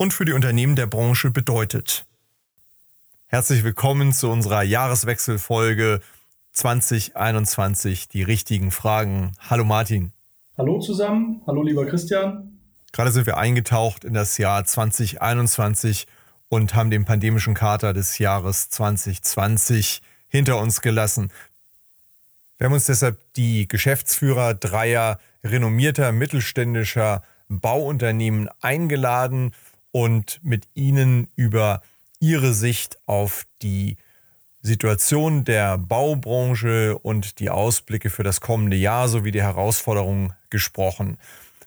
[0.00, 2.06] und für die Unternehmen der Branche bedeutet.
[3.26, 6.00] Herzlich willkommen zu unserer Jahreswechselfolge
[6.52, 9.32] 2021, die richtigen Fragen.
[9.50, 10.12] Hallo Martin.
[10.56, 12.60] Hallo zusammen, hallo lieber Christian.
[12.92, 16.06] Gerade sind wir eingetaucht in das Jahr 2021
[16.48, 21.30] und haben den pandemischen Kater des Jahres 2020 hinter uns gelassen.
[22.56, 29.52] Wir haben uns deshalb die Geschäftsführer dreier renommierter mittelständischer Bauunternehmen eingeladen
[29.92, 31.82] und mit Ihnen über
[32.20, 33.96] Ihre Sicht auf die
[34.62, 41.16] Situation der Baubranche und die Ausblicke für das kommende Jahr sowie die Herausforderungen gesprochen.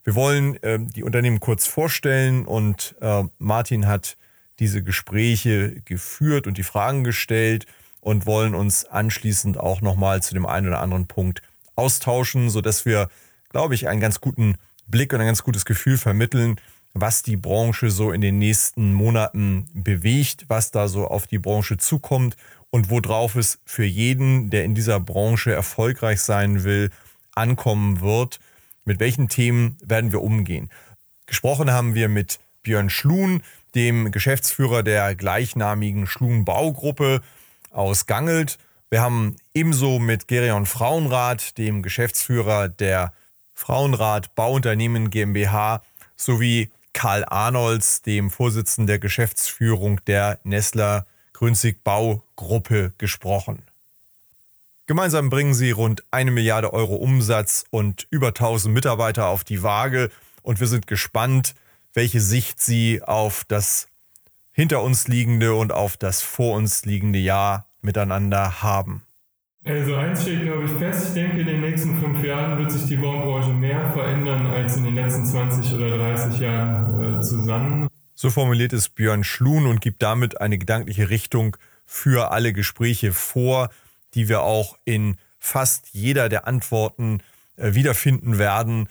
[0.04, 4.18] Wir wollen äh, die Unternehmen kurz vorstellen und äh, Martin hat
[4.60, 7.66] diese Gespräche geführt und die Fragen gestellt
[8.00, 11.42] und wollen uns anschließend auch nochmal zu dem einen oder anderen Punkt
[11.76, 13.10] austauschen, sodass wir,
[13.50, 14.56] glaube ich, einen ganz guten
[14.88, 16.58] Blick und ein ganz gutes Gefühl vermitteln,
[16.94, 21.78] was die Branche so in den nächsten Monaten bewegt, was da so auf die Branche
[21.78, 22.38] zukommt
[22.70, 26.92] und worauf es für jeden, der in dieser Branche erfolgreich sein will,
[27.34, 28.40] ankommen wird.
[28.86, 30.70] Mit welchen Themen werden wir umgehen?
[31.26, 33.42] Gesprochen haben wir mit Björn Schluhn,
[33.76, 37.22] dem Geschäftsführer der gleichnamigen Schluhn Baugruppe
[37.72, 38.60] aus Gangelt.
[38.90, 43.14] Wir haben ebenso mit Gerion Frauenrath, dem Geschäftsführer der
[43.54, 45.82] Frauenrat Bauunternehmen GmbH,
[46.16, 53.64] sowie Karl Arnolds, dem Vorsitzenden der Geschäftsführung der Nestler Grünzig Baugruppe, gesprochen.
[54.86, 60.10] Gemeinsam bringen sie rund eine Milliarde Euro Umsatz und über 1000 Mitarbeiter auf die Waage
[60.42, 61.56] und wir sind gespannt,
[61.94, 63.88] welche Sicht sie auf das
[64.52, 69.04] hinter uns liegende und auf das vor uns liegende Jahr miteinander haben.
[69.66, 71.08] Also eins steht, glaube ich, fest.
[71.08, 74.84] Ich denke, in den nächsten fünf Jahren wird sich die Baubranche mehr verändern als in
[74.84, 77.88] den letzten 20 oder 30 Jahren äh, zusammen.
[78.14, 83.70] So formuliert es Björn Schluhn und gibt damit eine gedankliche Richtung für alle Gespräche vor,
[84.16, 87.22] die wir auch in fast jeder der Antworten
[87.56, 88.90] äh, wiederfinden werden.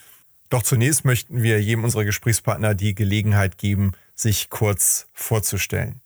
[0.48, 6.00] Doch zunächst möchten wir jedem unserer Gesprächspartner die Gelegenheit geben, sich kurz vorzustellen.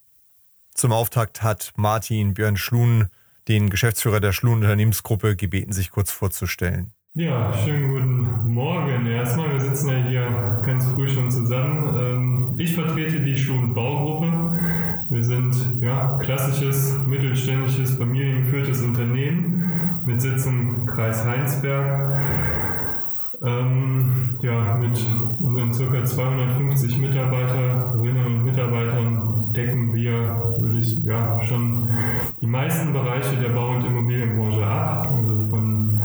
[0.73, 3.07] Zum Auftakt hat Martin Björn Schluhn
[3.47, 6.91] den Geschäftsführer der Schluhn Unternehmensgruppe gebeten, sich kurz vorzustellen.
[7.13, 9.07] Ja, schönen guten Morgen.
[9.07, 11.95] Erstmal, wir sitzen ja hier ganz früh schon zusammen.
[11.97, 14.59] Ähm, ich vertrete die Schluhn Baugruppe.
[15.09, 22.21] Wir sind ja klassisches mittelständisches familiengeführtes Unternehmen mit Sitz im Kreis Heinsberg.
[23.41, 25.03] Ähm, ja, mit
[25.39, 26.05] unseren ca.
[26.05, 31.89] 250 Mitarbeiterinnen und Mitarbeitern decken wir, würde ich ja schon
[32.41, 35.07] die meisten Bereiche der Bau- und Immobilienbranche ab.
[35.11, 35.99] Also von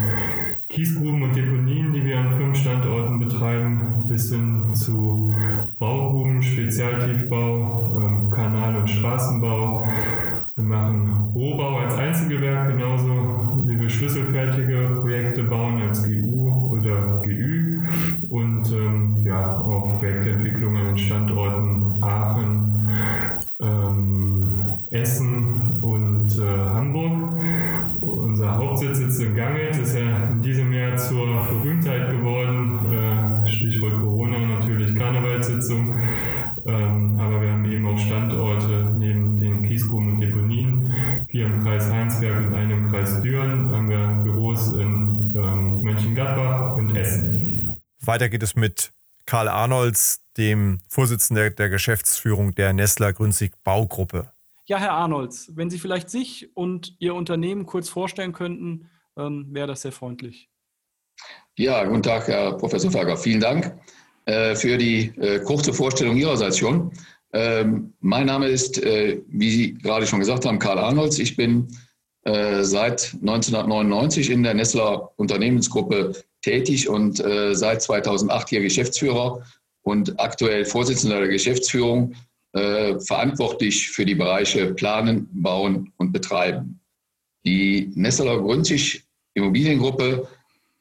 [0.68, 5.30] Kiesgruben und Deponien, die wir an fünf Standorten betreiben, bis hin zu
[5.78, 9.86] Baugruben, Spezialtiefbau, ähm, Kanal- und Straßenbau.
[10.56, 13.08] Wir machen Rohbau als Einzelgewerk, genauso
[13.66, 17.80] wie wir schlüsselfertige Projekte bauen als GU oder GÜ
[18.28, 22.88] und ähm, ja, auch Projektentwicklung an den Standorten Aachen,
[23.60, 24.31] ähm,
[24.92, 27.40] Essen und äh, Hamburg.
[28.00, 32.78] Unser Hauptsitz sitzt in Gangelt, ist ja in diesem Jahr zur Berühmtheit geworden.
[32.92, 35.98] Äh, Stichwort Corona natürlich Karnevalssitzung.
[36.66, 40.92] Ähm, aber wir haben eben auch Standorte neben den Kiesgruben und Deponien.
[41.28, 46.76] Vier im Kreis Heinsberg und einem im Kreis Düren haben wir Büros in ähm, Mönchengladbach
[46.76, 47.76] und Essen.
[48.04, 48.92] Weiter geht es mit
[49.26, 54.31] Karl Arnolds, dem Vorsitzenden der Geschäftsführung der Nestler Grünzig Baugruppe.
[54.72, 58.88] Ja, Herr Arnolds, wenn Sie vielleicht sich und Ihr Unternehmen kurz vorstellen könnten,
[59.18, 60.48] ähm, wäre das sehr freundlich.
[61.58, 63.18] Ja, guten Tag, Herr Professor Ferger.
[63.18, 63.78] Vielen Dank
[64.24, 66.90] äh, für die äh, kurze Vorstellung Ihrerseits schon.
[67.34, 71.18] Ähm, mein Name ist, äh, wie Sie gerade schon gesagt haben, Karl Arnolds.
[71.18, 71.68] Ich bin
[72.22, 79.44] äh, seit 1999 in der Nestler Unternehmensgruppe tätig und äh, seit 2008 hier Geschäftsführer
[79.82, 82.14] und aktuell Vorsitzender der Geschäftsführung,
[82.52, 86.78] äh, verantwortlich für die Bereiche Planen, Bauen und Betreiben.
[87.44, 89.04] Die Nestler Grünzig
[89.34, 90.28] Immobiliengruppe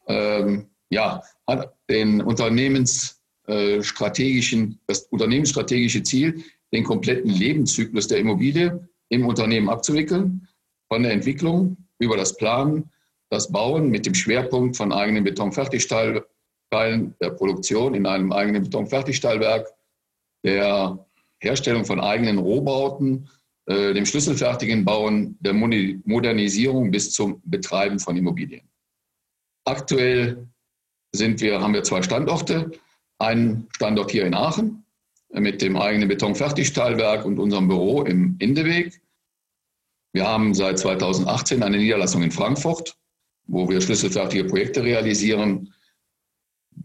[0.07, 9.69] ähm, ja, hat den Unternehmensstrategischen, das unternehmensstrategische Ziel, den kompletten Lebenszyklus der Immobilie im Unternehmen
[9.69, 10.47] abzuwickeln,
[10.87, 12.91] von der Entwicklung über das Planen,
[13.29, 16.21] das Bauen mit dem Schwerpunkt von eigenen Betonfertigteilen
[16.73, 19.67] der Produktion in einem eigenen Betonfertigteilwerk,
[20.43, 21.05] der
[21.41, 23.29] Herstellung von eigenen Rohbauten,
[23.65, 28.69] äh, dem schlüsselfertigen Bauen, der Modernisierung bis zum Betreiben von Immobilien.
[29.65, 30.47] Aktuell
[31.13, 32.71] sind wir, haben wir zwei Standorte.
[33.19, 34.85] Einen Standort hier in Aachen
[35.29, 39.01] mit dem eigenen Betonfertigteilwerk und unserem Büro im Indeweg.
[40.13, 42.97] Wir haben seit 2018 eine Niederlassung in Frankfurt,
[43.47, 45.73] wo wir schlüsselfertige Projekte realisieren,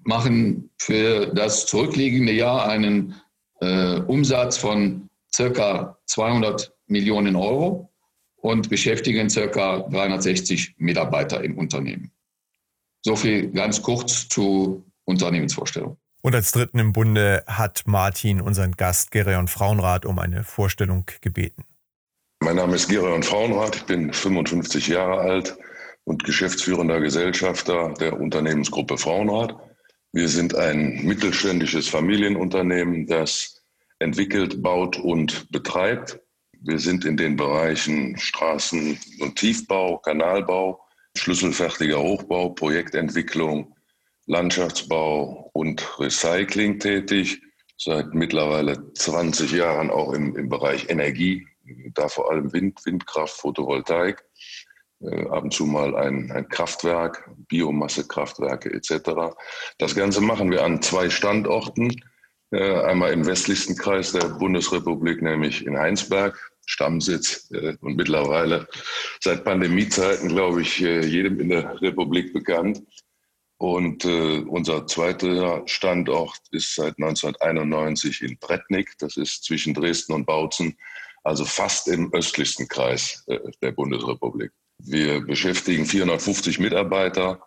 [0.04, 3.20] machen für das zurückliegende Jahr einen
[3.60, 7.92] äh, Umsatz von circa 200 Millionen Euro
[8.36, 12.12] und beschäftigen circa 360 Mitarbeiter im Unternehmen.
[13.02, 15.96] So viel ganz kurz zu Unternehmensvorstellung.
[16.22, 21.64] Und als Dritten im Bunde hat Martin unseren Gast Gereon Frauenrat um eine Vorstellung gebeten.
[22.40, 25.56] Mein Name ist Gereon Frauenrat, ich bin 55 Jahre alt
[26.04, 29.56] und geschäftsführender Gesellschafter der Unternehmensgruppe Frauenrat.
[30.12, 33.62] Wir sind ein mittelständisches Familienunternehmen, das
[33.98, 36.20] entwickelt, baut und betreibt.
[36.60, 40.82] Wir sind in den Bereichen Straßen- und Tiefbau, Kanalbau,
[41.16, 43.74] schlüsselfertiger Hochbau, Projektentwicklung,
[44.26, 47.40] Landschaftsbau und Recycling tätig.
[47.78, 51.46] Seit mittlerweile 20 Jahren auch im, im Bereich Energie,
[51.94, 54.24] da vor allem Wind, Windkraft, Photovoltaik.
[55.02, 59.36] Äh, ab und zu mal ein, ein Kraftwerk, Biomassekraftwerke etc.
[59.78, 62.02] Das Ganze machen wir an zwei Standorten.
[62.50, 68.68] Äh, einmal im westlichsten Kreis der Bundesrepublik, nämlich in Heinsberg, Stammsitz äh, und mittlerweile
[69.20, 72.82] seit Pandemiezeiten, glaube ich, jedem in der Republik bekannt.
[73.58, 80.76] Und unser zweiter Standort ist seit 1991 in Bretnik, das ist zwischen Dresden und Bautzen,
[81.24, 83.24] also fast im östlichsten Kreis
[83.62, 84.52] der Bundesrepublik.
[84.78, 87.40] Wir beschäftigen 450 Mitarbeiter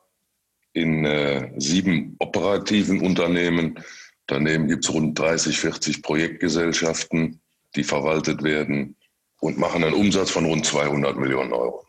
[0.73, 3.79] in äh, sieben operativen Unternehmen.
[4.27, 7.41] Daneben gibt es rund 30, 40 Projektgesellschaften,
[7.75, 8.95] die verwaltet werden
[9.39, 11.85] und machen einen Umsatz von rund 200 Millionen Euro.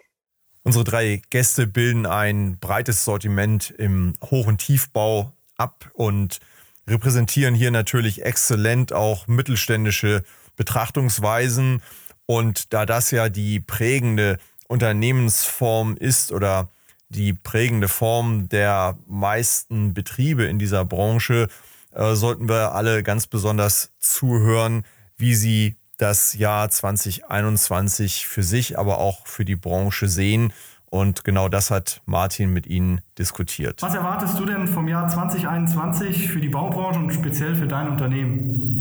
[0.63, 6.41] Unsere drei Gäste bilden ein breites Sortiment im Hoch- und Tiefbau ab und
[6.87, 10.23] repräsentieren hier natürlich exzellent auch mittelständische
[10.57, 11.83] Betrachtungsweisen.
[12.27, 14.39] Und da das ja die prägende
[14.71, 16.69] Unternehmensform ist oder
[17.09, 21.49] die prägende Form der meisten Betriebe in dieser Branche,
[21.93, 24.85] äh, sollten wir alle ganz besonders zuhören,
[25.17, 30.53] wie sie das Jahr 2021 für sich, aber auch für die Branche sehen.
[30.87, 33.83] Und genau das hat Martin mit Ihnen diskutiert.
[33.83, 38.80] Was erwartest du denn vom Jahr 2021 für die Baubranche und speziell für dein Unternehmen?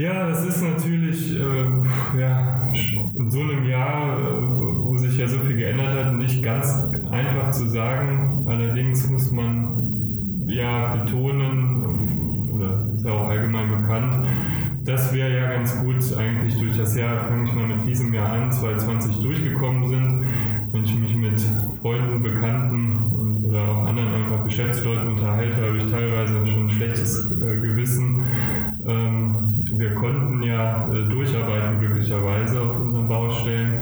[0.00, 2.72] Ja, das ist natürlich äh, ja,
[3.18, 4.42] in so einem Jahr, äh,
[4.82, 8.46] wo sich ja so viel geändert hat, nicht ganz einfach zu sagen.
[8.48, 11.84] Allerdings muss man ja betonen,
[12.54, 14.26] oder ist ja auch allgemein bekannt,
[14.84, 18.32] dass wir ja ganz gut eigentlich durch das Jahr, fange ich mal mit diesem Jahr
[18.32, 20.24] an, 2020 durchgekommen sind.
[20.72, 21.40] Wenn ich mich mit
[21.82, 27.30] Freunden, Bekannten und, oder auch anderen einfach Geschäftsleuten unterhalte, habe ich teilweise schon ein schlechtes
[27.32, 28.24] äh, Gewissen.
[28.86, 29.29] Ähm,
[29.80, 33.80] wir konnten ja äh, durcharbeiten glücklicherweise auf unseren Baustellen.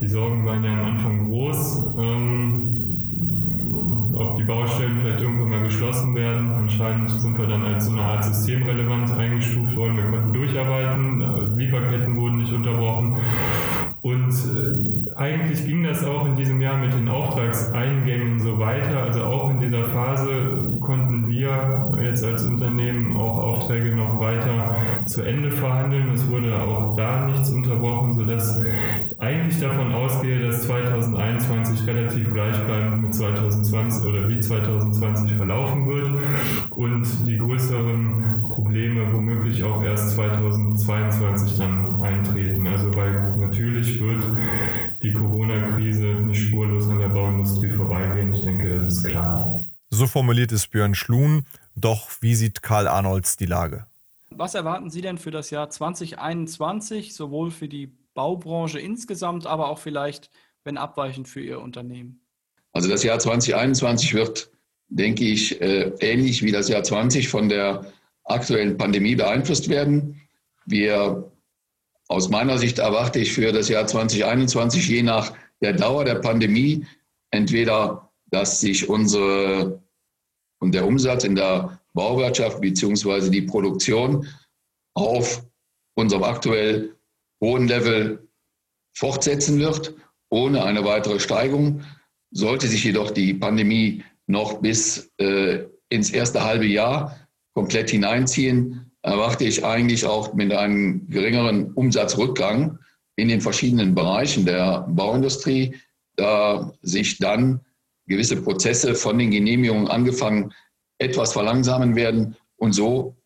[0.00, 1.90] Die Sorgen waren ja am Anfang groß.
[1.98, 2.70] Ähm,
[4.14, 6.52] ob die Baustellen vielleicht irgendwann mal geschlossen werden.
[6.52, 9.96] Anscheinend sind wir dann als so eine Art systemrelevant eingestuft worden.
[9.96, 13.18] Wir konnten durcharbeiten, äh, Lieferketten wurden nicht unterbrochen.
[14.04, 19.02] Und äh, eigentlich ging das auch in diesem Jahr mit den Auftragseingängen so weiter.
[19.02, 25.22] Also auch in dieser Phase konnten wir jetzt als Unternehmen auch Aufträge noch weiter zu
[25.22, 26.10] Ende verhandeln.
[26.12, 33.04] Es wurde auch da nichts unterbrochen, sodass ich eigentlich davon ausgehe, dass 2021 relativ gleichbleibend
[33.04, 36.10] mit 2020 oder wie 2020 verlaufen wird
[36.76, 42.66] und die größeren Probleme womöglich auch erst 2022 dann eintreten.
[42.66, 44.24] Also weil natürlich wird
[45.02, 48.32] die Corona-Krise nicht spurlos an der Bauindustrie vorbeigehen.
[48.32, 49.64] Ich denke, das ist klar.
[49.90, 51.44] So formuliert es Björn Schlun.
[51.76, 53.86] Doch wie sieht Karl Arnolds die Lage?
[54.30, 59.78] Was erwarten Sie denn für das Jahr 2021, sowohl für die Baubranche insgesamt, aber auch
[59.78, 60.30] vielleicht,
[60.64, 62.20] wenn abweichend für Ihr Unternehmen?
[62.72, 64.50] Also das Jahr 2021 wird,
[64.88, 67.92] denke ich, äh, ähnlich wie das Jahr 20 von der
[68.24, 70.20] aktuellen Pandemie beeinflusst werden.
[70.66, 71.30] Wir
[72.08, 76.86] aus meiner Sicht erwarte ich für das Jahr 2021, je nach der Dauer der Pandemie,
[77.30, 79.82] entweder, dass sich unsere
[80.60, 83.30] und der Umsatz in der Bauwirtschaft bzw.
[83.30, 84.26] die Produktion
[84.94, 85.44] auf
[85.94, 86.94] unserem aktuell
[87.40, 88.28] hohen Level
[88.94, 89.94] fortsetzen wird,
[90.30, 91.82] ohne eine weitere Steigung.
[92.30, 97.16] Sollte sich jedoch die Pandemie noch bis äh, ins erste halbe Jahr
[97.54, 102.78] komplett hineinziehen, erwarte ich eigentlich auch mit einem geringeren Umsatzrückgang
[103.16, 105.76] in den verschiedenen Bereichen der Bauindustrie,
[106.16, 107.60] da sich dann
[108.06, 110.52] gewisse Prozesse von den Genehmigungen angefangen
[110.98, 113.16] etwas verlangsamen werden und so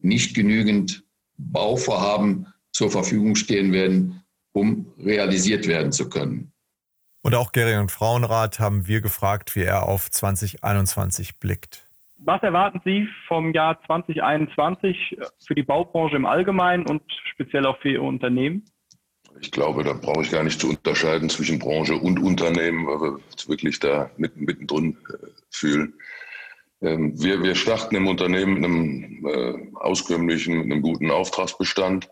[0.00, 1.04] nicht genügend
[1.38, 6.51] Bauvorhaben zur Verfügung stehen werden, um realisiert werden zu können.
[7.22, 11.86] Und auch Gary und Frauenrat haben wir gefragt, wie er auf 2021 blickt.
[12.18, 17.02] Was erwarten Sie vom Jahr 2021 für die Baubranche im Allgemeinen und
[17.32, 18.64] speziell auch für Ihr Unternehmen?
[19.40, 23.12] Ich glaube, da brauche ich gar nicht zu unterscheiden zwischen Branche und Unternehmen, weil wir
[23.14, 25.94] uns wirklich da mitten, mittendrin äh, fühlen.
[26.80, 32.10] Ähm, wir, wir starten im Unternehmen mit einem äh, auskömmlichen, mit einem guten Auftragsbestand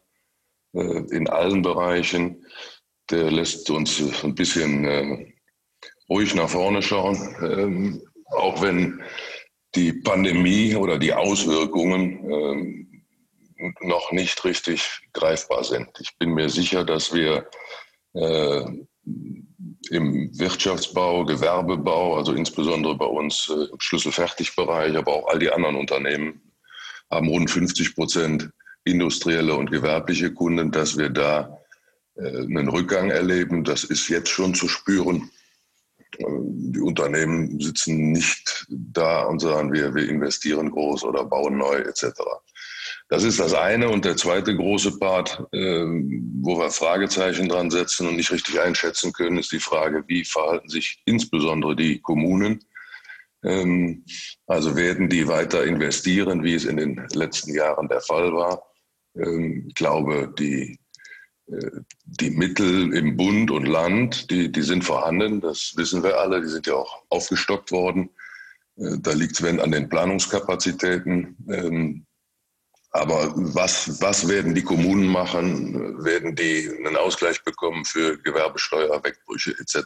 [0.73, 2.45] äh, in allen Bereichen.
[3.11, 5.33] Der lässt uns ein bisschen äh,
[6.09, 8.03] ruhig nach vorne schauen, ähm,
[8.33, 9.03] auch wenn
[9.75, 13.05] die Pandemie oder die Auswirkungen ähm,
[13.81, 15.89] noch nicht richtig greifbar sind.
[16.01, 17.49] Ich bin mir sicher, dass wir
[18.15, 18.65] äh,
[19.91, 25.77] im Wirtschaftsbau, Gewerbebau, also insbesondere bei uns äh, im Schlüsselfertigbereich, aber auch all die anderen
[25.77, 26.41] Unternehmen
[27.11, 28.51] haben rund 50 Prozent
[28.85, 31.60] industrielle und gewerbliche Kunden, dass wir da
[32.27, 33.65] einen Rückgang erleben.
[33.65, 35.31] Das ist jetzt schon zu spüren.
[36.19, 41.77] Äh, die Unternehmen sitzen nicht da und sagen, wir, wir investieren groß oder bauen neu
[41.77, 42.09] etc.
[43.09, 43.89] Das ist das eine.
[43.89, 45.85] Und der zweite große Part, äh,
[46.41, 50.69] wo wir Fragezeichen dran setzen und nicht richtig einschätzen können, ist die Frage, wie verhalten
[50.69, 52.65] sich insbesondere die Kommunen?
[53.43, 54.05] Ähm,
[54.47, 58.63] also werden die weiter investieren, wie es in den letzten Jahren der Fall war?
[59.17, 60.80] Ähm, ich glaube, die, äh,
[62.05, 66.49] die Mittel im Bund und Land, die, die sind vorhanden, das wissen wir alle, die
[66.49, 68.11] sind ja auch aufgestockt worden.
[68.77, 71.37] Äh, da liegt es, an den Planungskapazitäten.
[71.49, 72.07] Ähm,
[72.93, 76.05] aber was, was werden die Kommunen machen?
[76.05, 79.85] Werden die einen Ausgleich bekommen für Gewerbesteuer, Wegbrüche etc.?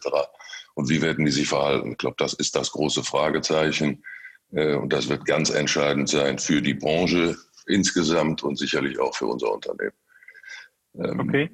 [0.74, 1.92] Und wie werden die sich verhalten?
[1.92, 4.04] Ich glaube, das ist das große Fragezeichen.
[4.52, 9.26] Äh, und das wird ganz entscheidend sein für die Branche insgesamt und sicherlich auch für
[9.26, 9.92] unser Unternehmen.
[10.98, 11.50] Ähm, okay.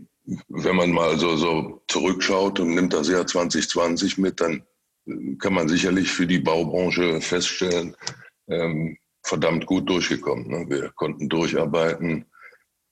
[0.49, 4.63] Wenn man mal so, so zurückschaut und nimmt das Jahr 2020 mit, dann
[5.39, 7.97] kann man sicherlich für die Baubranche feststellen,
[8.49, 10.49] ähm, verdammt gut durchgekommen.
[10.49, 10.67] Ne?
[10.69, 12.27] Wir konnten durcharbeiten.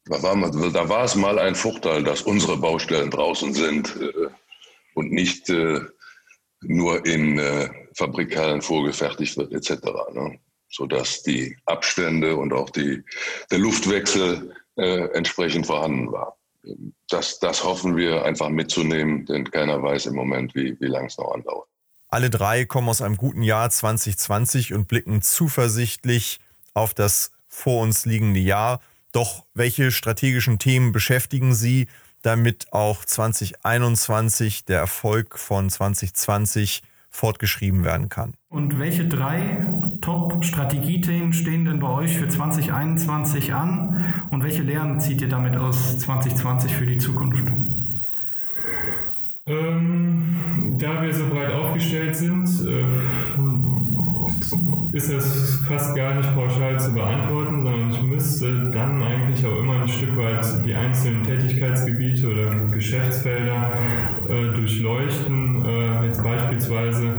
[0.06, 4.28] Da war, da war, es mal ein Vorteil, dass unsere Baustellen draußen sind äh,
[4.94, 5.80] und nicht äh,
[6.62, 9.84] nur in äh, Fabrikhallen vorgefertigt wird etc.
[10.12, 10.40] Ne?
[10.70, 13.02] Sodass die Abstände und auch die,
[13.50, 16.37] der Luftwechsel äh, entsprechend vorhanden war.
[17.08, 21.18] Das, das hoffen wir einfach mitzunehmen, denn keiner weiß im Moment, wie, wie lange es
[21.18, 21.68] noch andauert.
[22.08, 26.40] Alle drei kommen aus einem guten Jahr 2020 und blicken zuversichtlich
[26.72, 28.80] auf das vor uns liegende Jahr.
[29.12, 31.88] Doch welche strategischen Themen beschäftigen Sie,
[32.22, 38.34] damit auch 2021 der Erfolg von 2020 fortgeschrieben werden kann?
[38.48, 39.66] Und welche drei
[40.00, 44.04] Top-Strategiethemen stehen denn bei euch für 2021 an?
[44.30, 47.44] Und welche Lehren zieht ihr damit aus 2020 für die Zukunft?
[49.46, 50.36] Ähm,
[50.78, 52.84] da wir so breit aufgestellt sind, äh,
[54.92, 59.82] ist es fast gar nicht pauschal zu beantworten, sondern ich müsste dann eigentlich auch immer
[59.82, 63.72] ein Stück weit die einzelnen Tätigkeitsgebiete oder Geschäftsfelder
[64.28, 65.64] äh, durchleuchten.
[65.64, 67.12] Äh, jetzt beispielsweise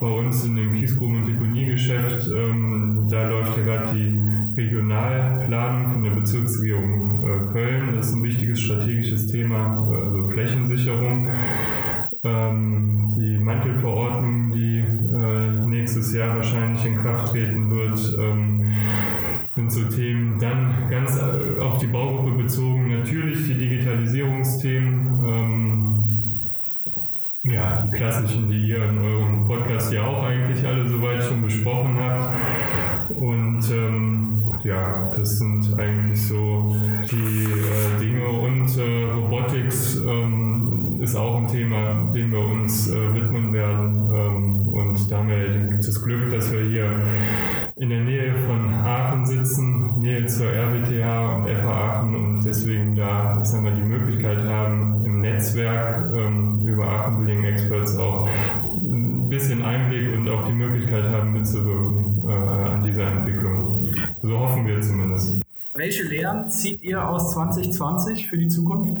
[0.00, 4.20] bei uns in dem Kiesgruben- und Deponiegeschäft, ähm, da läuft ja gerade die
[4.56, 7.96] Regionalplanung von der Bezirksregierung äh, Köln.
[7.96, 11.28] Das ist ein wichtiges strategisches Thema, äh, also Flächensicherung.
[12.24, 14.47] Ähm, die Mantelverordnung,
[16.08, 18.72] die nächstes Jahr wahrscheinlich in Kraft treten wird, ähm,
[19.54, 20.38] sind so Themen.
[20.38, 25.24] Dann ganz äh, auf die Baugruppe bezogen natürlich die Digitalisierungsthemen.
[25.26, 25.98] Ähm,
[27.46, 31.98] ja, die klassischen, die ihr in eurem Podcast ja auch eigentlich alle soweit schon besprochen
[31.98, 32.34] habt.
[33.10, 36.76] Und ähm, ja, das sind eigentlich so
[37.10, 38.28] die äh, Dinge.
[38.28, 40.47] Und äh, Robotics ähm,
[41.08, 44.10] ist auch ein Thema, dem wir uns äh, widmen werden.
[44.12, 46.90] Ähm, und da haben wir das Glück, dass wir hier
[47.76, 53.38] in der Nähe von Aachen sitzen, Nähe zur RWTH und FA Aachen und deswegen da,
[53.40, 58.28] ich sag mal, die Möglichkeit haben, im Netzwerk ähm, über Aachen Building Experts auch
[58.66, 63.80] ein bisschen Einblick und auch die Möglichkeit haben, mitzuwirken äh, an dieser Entwicklung.
[64.22, 65.40] So hoffen wir zumindest.
[65.74, 68.98] welche Lehren zieht ihr aus 2020 für die Zukunft?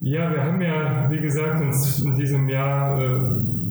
[0.00, 3.18] Ja, wir haben ja, wie gesagt, uns in diesem Jahr äh,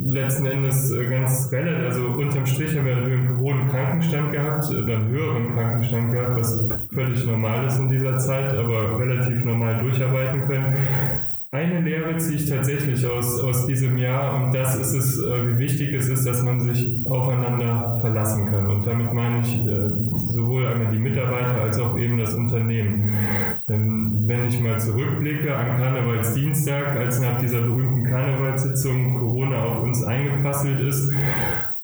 [0.10, 4.98] letzten Endes äh, ganz relativ, also unterm Strich haben wir einen hohen Krankenstand gehabt, oder
[4.98, 10.46] einen höheren Krankenstand gehabt, was völlig normal ist in dieser Zeit, aber relativ normal durcharbeiten
[10.48, 10.76] können.
[11.50, 15.60] Eine Lehre ziehe ich tatsächlich aus, aus diesem Jahr und das ist es, äh, wie
[15.60, 18.68] wichtig es ist, dass man sich aufeinander verlassen kann.
[18.70, 19.90] Und damit meine ich äh,
[20.28, 23.14] sowohl einmal die Mitarbeiter als auch eben das Unternehmen.
[23.66, 30.82] Wenn ich mal zurückblicke an Karnevalsdienstag, als nach dieser berühmten Karnevalssitzung Corona auf uns eingeprasselt
[30.82, 31.14] ist,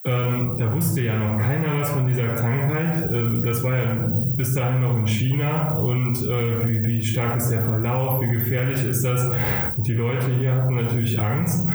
[0.06, 3.10] ähm, da wusste ja noch keiner was von dieser Krankheit.
[3.10, 3.96] Äh, das war ja
[4.36, 8.84] bis dahin noch in China und äh, wie, wie, stark ist der Verlauf, wie gefährlich
[8.86, 9.32] ist das?
[9.78, 11.70] Und die Leute hier hatten natürlich Angst,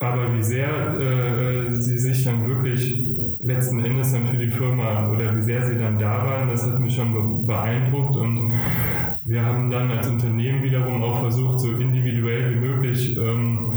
[0.00, 0.68] aber wie sehr
[0.98, 3.06] äh, sie sich dann wirklich
[3.40, 6.80] letzten Endes dann für die Firma oder wie sehr sie dann da waren, das hat
[6.80, 8.52] mich schon beeindruckt und
[9.24, 13.67] wir haben dann als Unternehmen wiederum auch versucht, so individuell wie möglich ähm,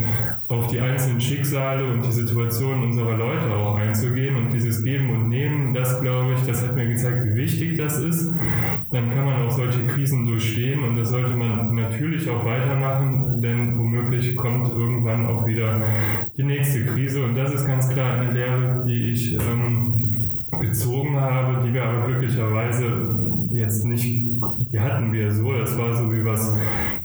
[0.52, 5.30] auf die einzelnen Schicksale und die Situation unserer Leute auch einzugehen und dieses Geben und
[5.30, 8.34] Nehmen, das glaube ich, das hat mir gezeigt, wie wichtig das ist.
[8.92, 13.78] Dann kann man auch solche Krisen durchstehen und das sollte man natürlich auch weitermachen, denn
[13.78, 15.82] womöglich kommt irgendwann auch wieder
[16.36, 20.11] die nächste Krise und das ist ganz klar eine Lehre, die ich ähm,
[20.60, 23.08] gezogen habe, die wir aber glücklicherweise
[23.52, 26.56] jetzt nicht, die hatten wir so, das war so, wie wir es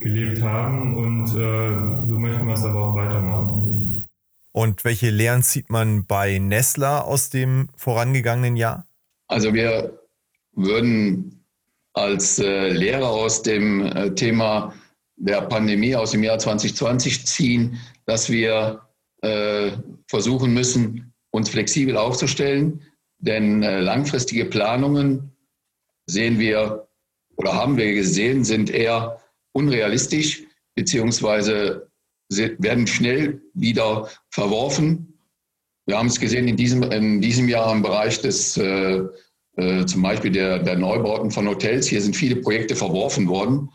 [0.01, 4.07] gelebt haben und äh, so möchten wir es aber auch weitermachen.
[4.53, 8.87] Und welche Lehren zieht man bei Nestler aus dem vorangegangenen Jahr?
[9.29, 9.99] Also wir
[10.55, 11.45] würden
[11.93, 14.73] als äh, Lehrer aus dem äh, Thema
[15.17, 18.81] der Pandemie aus dem Jahr 2020 ziehen, dass wir
[19.23, 19.73] äh,
[20.09, 22.81] versuchen müssen, uns flexibel aufzustellen,
[23.19, 25.33] denn äh, langfristige Planungen
[26.07, 26.89] sehen wir
[27.37, 29.21] oder haben wir gesehen, sind eher
[29.53, 30.43] unrealistisch
[30.75, 31.91] beziehungsweise
[32.29, 35.19] werden schnell wieder verworfen.
[35.87, 39.05] Wir haben es gesehen in diesem, in diesem Jahr im Bereich des äh,
[39.57, 41.87] äh, zum Beispiel der, der Neubauten von Hotels.
[41.87, 43.71] Hier sind viele Projekte verworfen worden,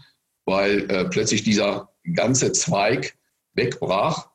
[0.46, 3.16] weil äh, plötzlich dieser ganze Zweig
[3.54, 4.30] wegbrach.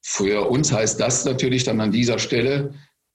[0.00, 2.74] Für uns heißt das natürlich dann an dieser Stelle,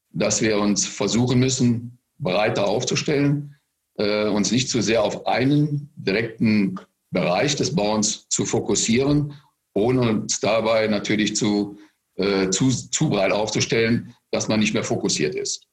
[0.10, 3.56] dass wir uns versuchen müssen, breiter aufzustellen,
[3.96, 6.80] äh, uns nicht zu sehr auf einen direkten
[7.12, 9.34] Bereich des Bauens zu fokussieren,
[9.74, 11.78] ohne uns dabei natürlich zu,
[12.16, 15.68] äh, zu, zu breit aufzustellen, dass man nicht mehr fokussiert ist.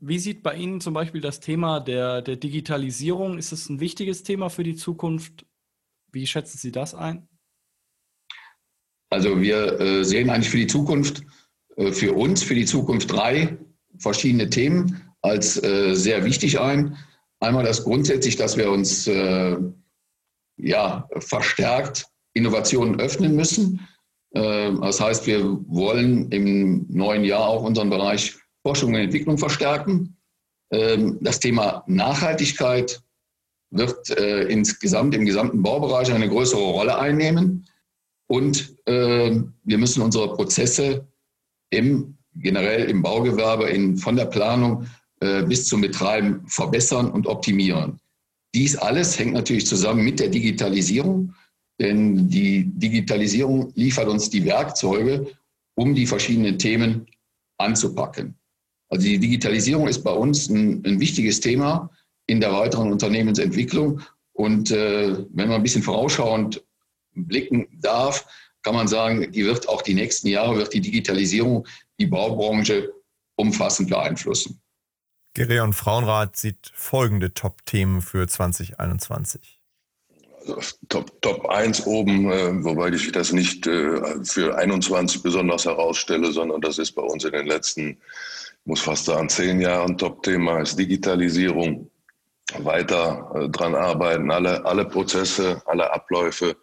[0.00, 3.36] Wie sieht bei Ihnen zum Beispiel das Thema der, der Digitalisierung?
[3.36, 5.44] Ist es ein wichtiges Thema für die Zukunft?
[6.12, 7.28] Wie schätzen Sie das ein?
[9.10, 11.22] Also wir äh, sehen eigentlich für die Zukunft,
[11.92, 13.56] für uns, für die Zukunft drei
[13.98, 16.96] verschiedene Themen als äh, sehr wichtig ein.
[17.40, 19.56] Einmal das grundsätzlich, dass wir uns äh,
[20.56, 23.80] ja, verstärkt Innovationen öffnen müssen.
[24.32, 30.16] Äh, das heißt, wir wollen im neuen Jahr auch unseren Bereich Forschung und Entwicklung verstärken.
[30.70, 33.00] Ähm, das Thema Nachhaltigkeit
[33.70, 37.66] wird äh, insgesamt im gesamten Baubereich eine größere Rolle einnehmen.
[38.26, 41.06] Und äh, wir müssen unsere Prozesse
[41.70, 44.86] im, generell im Baugewerbe, in, von der Planung
[45.20, 48.00] äh, bis zum Betreiben verbessern und optimieren.
[48.54, 51.34] Dies alles hängt natürlich zusammen mit der Digitalisierung,
[51.80, 55.26] denn die Digitalisierung liefert uns die Werkzeuge,
[55.74, 57.06] um die verschiedenen Themen
[57.58, 58.34] anzupacken.
[58.88, 61.90] Also die Digitalisierung ist bei uns ein, ein wichtiges Thema
[62.26, 64.00] in der weiteren Unternehmensentwicklung.
[64.32, 66.64] Und äh, wenn man ein bisschen vorausschauend
[67.14, 68.26] blicken darf,
[68.68, 71.66] kann man sagen, die wird auch die nächsten Jahre, wird die Digitalisierung
[71.98, 72.92] die Baubranche
[73.34, 74.60] umfassend beeinflussen.
[75.32, 79.58] Gereon Frauenrat sieht folgende Top-Themen für 2021.
[80.46, 86.30] Also Top, Top 1 oben, äh, wobei ich das nicht äh, für 21 besonders herausstelle,
[86.30, 87.96] sondern das ist bei uns in den letzten,
[88.66, 91.90] muss fast sagen, zehn Jahren Top-Thema, ist Digitalisierung.
[92.58, 96.54] Weiter äh, dran arbeiten, alle, alle Prozesse, alle Abläufe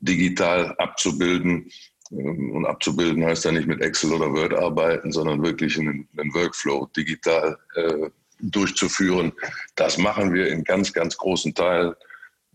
[0.00, 1.70] digital abzubilden.
[2.10, 6.32] Ähm, und abzubilden heißt ja nicht mit Excel oder Word arbeiten, sondern wirklich einen, einen
[6.34, 9.32] Workflow digital äh, durchzuführen.
[9.76, 11.96] Das machen wir in ganz, ganz großen Teil.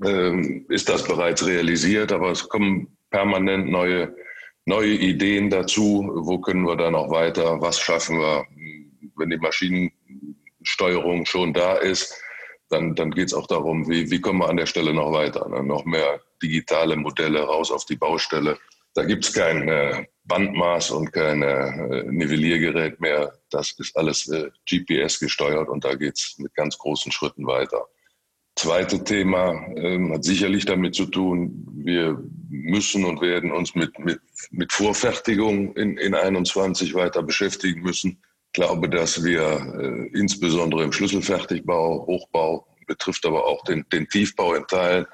[0.03, 4.15] Ähm, ist das bereits realisiert, aber es kommen permanent neue,
[4.65, 6.09] neue Ideen dazu.
[6.13, 7.61] Wo können wir da noch weiter?
[7.61, 8.45] Was schaffen wir,
[9.15, 12.19] wenn die Maschinensteuerung schon da ist?
[12.69, 15.47] Dann, dann geht es auch darum, wie, wie kommen wir an der Stelle noch weiter?
[15.49, 15.61] Ne?
[15.61, 18.57] Noch mehr digitale Modelle raus auf die Baustelle
[18.93, 23.33] da gibt es kein äh, Bandmaß und kein äh, Nivelliergerät mehr.
[23.49, 27.85] Das ist alles äh, GPS gesteuert und da geht es mit ganz großen Schritten weiter.
[28.57, 34.19] zweite Thema äh, hat sicherlich damit zu tun, wir müssen und werden uns mit, mit,
[34.51, 38.21] mit Vorfertigung in, in 21 weiter beschäftigen müssen.
[38.47, 44.67] Ich glaube, dass wir insbesondere im Schlüsselfertigbau, Hochbau, betrifft aber auch den, den Tiefbau in
[44.67, 45.05] Teilen,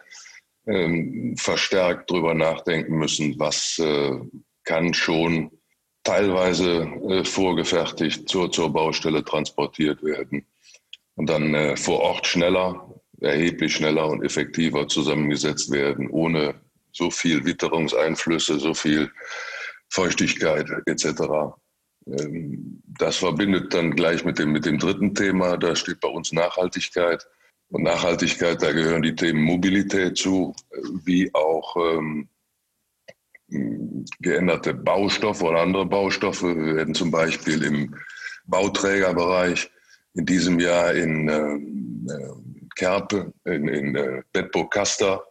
[0.67, 4.19] ähm, verstärkt darüber nachdenken müssen, was äh,
[4.63, 5.51] kann schon
[6.03, 10.45] teilweise äh, vorgefertigt zur, zur Baustelle transportiert werden
[11.15, 16.55] und dann äh, vor Ort schneller, erheblich schneller und effektiver zusammengesetzt werden, ohne
[16.91, 19.11] so viel Witterungseinflüsse, so viel
[19.89, 21.05] Feuchtigkeit etc.
[22.07, 26.31] Ähm, das verbindet dann gleich mit dem, mit dem dritten Thema, da steht bei uns
[26.31, 27.25] Nachhaltigkeit.
[27.69, 30.55] Und Nachhaltigkeit, da gehören die Themen Mobilität zu,
[31.03, 32.29] wie auch ähm,
[34.19, 36.43] geänderte Baustoffe oder andere Baustoffe.
[36.43, 37.95] Wir werden zum Beispiel im
[38.45, 39.69] Bauträgerbereich
[40.13, 41.59] in diesem Jahr in äh,
[42.75, 45.23] Kerpe, in, in äh, Bedburg-Kaster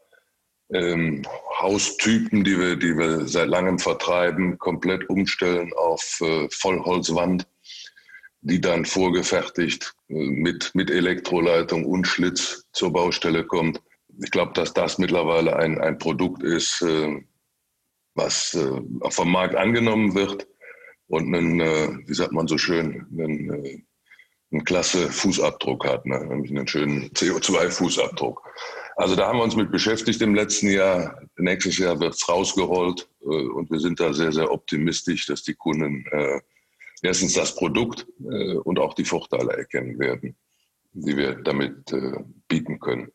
[0.73, 1.23] ähm,
[1.61, 7.47] Haustypen, die wir, die wir seit langem vertreiben, komplett umstellen auf äh, Vollholzwand,
[8.47, 13.83] die dann vorgefertigt äh, mit, mit Elektroleitung und Schlitz zur Baustelle kommt.
[14.23, 17.23] Ich glaube, dass das mittlerweile ein, ein Produkt ist, äh,
[18.15, 18.81] was äh,
[19.11, 20.47] vom Markt angenommen wird
[21.09, 23.83] und einen, äh, wie sagt man so schön, einen, äh,
[24.53, 26.25] einen klasse Fußabdruck hat, ne?
[26.25, 28.39] nämlich einen schönen CO2-Fußabdruck.
[28.95, 31.21] Also da haben wir uns mit beschäftigt im letzten Jahr.
[31.37, 35.55] Nächstes Jahr wird es rausgerollt äh, und wir sind da sehr, sehr optimistisch, dass die
[35.55, 36.07] Kunden
[37.03, 40.37] erstens das Produkt äh, und auch die Vorteile erkennen werden,
[40.93, 42.13] die wir damit äh,
[42.49, 43.13] bieten können.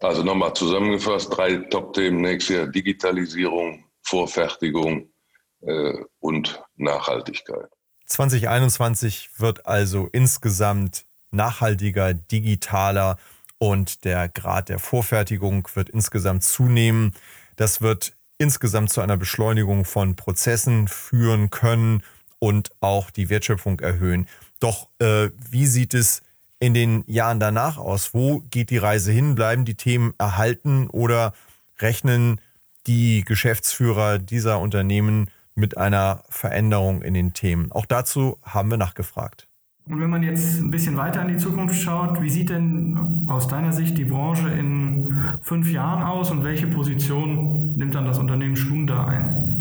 [0.00, 5.12] Also nochmal zusammengefasst, drei Top-Themen nächstes Jahr, Digitalisierung, Vorfertigung
[5.60, 7.68] äh, und Nachhaltigkeit.
[8.06, 13.16] 2021 wird also insgesamt nachhaltiger, digitaler
[13.58, 17.14] und der Grad der Vorfertigung wird insgesamt zunehmen.
[17.56, 22.02] Das wird insgesamt zu einer Beschleunigung von Prozessen führen können
[22.42, 24.26] und auch die Wertschöpfung erhöhen.
[24.58, 26.22] Doch äh, wie sieht es
[26.58, 28.14] in den Jahren danach aus?
[28.14, 29.36] Wo geht die Reise hin?
[29.36, 31.34] Bleiben die Themen erhalten oder
[31.78, 32.40] rechnen
[32.88, 37.70] die Geschäftsführer dieser Unternehmen mit einer Veränderung in den Themen?
[37.70, 39.46] Auch dazu haben wir nachgefragt.
[39.88, 43.46] Und wenn man jetzt ein bisschen weiter in die Zukunft schaut, wie sieht denn aus
[43.46, 48.56] deiner Sicht die Branche in fünf Jahren aus und welche Position nimmt dann das Unternehmen
[48.56, 49.51] Schlun da ein?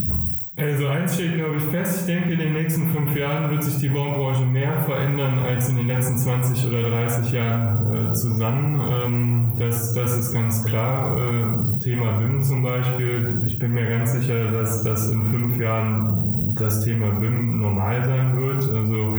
[0.62, 2.02] Also eins steht, glaube ich, fest.
[2.02, 5.78] Ich denke, in den nächsten fünf Jahren wird sich die Baubranche mehr verändern als in
[5.78, 8.80] den letzten 20 oder 30 Jahren äh, zusammen.
[8.80, 11.17] Ähm, das, das ist ganz klar.
[11.17, 13.41] Äh, Thema BIM zum Beispiel.
[13.47, 18.38] Ich bin mir ganz sicher, dass das in fünf Jahren das Thema BIM normal sein
[18.39, 18.63] wird.
[18.71, 19.17] Also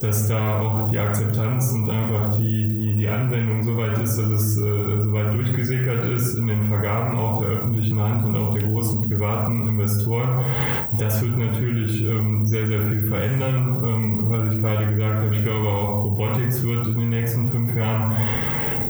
[0.00, 2.79] dass da auch die Akzeptanz und einfach die, die
[3.12, 7.40] Anwendung so weit ist, dass es äh, so weit durchgesickert ist in den Vergaben auch
[7.40, 10.44] der öffentlichen Hand und auch der großen privaten Investoren.
[10.98, 13.82] Das wird natürlich ähm, sehr, sehr viel verändern.
[13.84, 17.76] Ähm, was ich gerade gesagt habe, ich glaube auch Robotics wird in den nächsten fünf
[17.76, 18.16] Jahren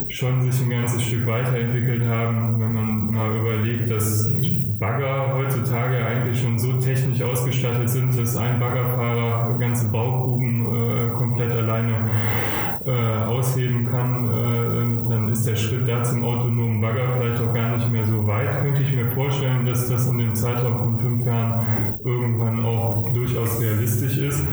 [0.09, 4.29] schon sich ein ganzes Stück weiterentwickelt haben, wenn man mal überlegt, dass
[4.79, 11.53] Bagger heutzutage eigentlich schon so technisch ausgestattet sind, dass ein Baggerfahrer ganze Baugruben äh, komplett
[11.53, 12.11] alleine
[12.91, 17.77] äh, ausheben kann, äh, dann ist der Schritt da zum autonomen Bagger vielleicht auch gar
[17.77, 18.63] nicht mehr so weit.
[18.63, 23.61] Könnte ich mir vorstellen, dass das in dem Zeitraum von fünf Jahren irgendwann auch durchaus
[23.61, 24.49] realistisch ist.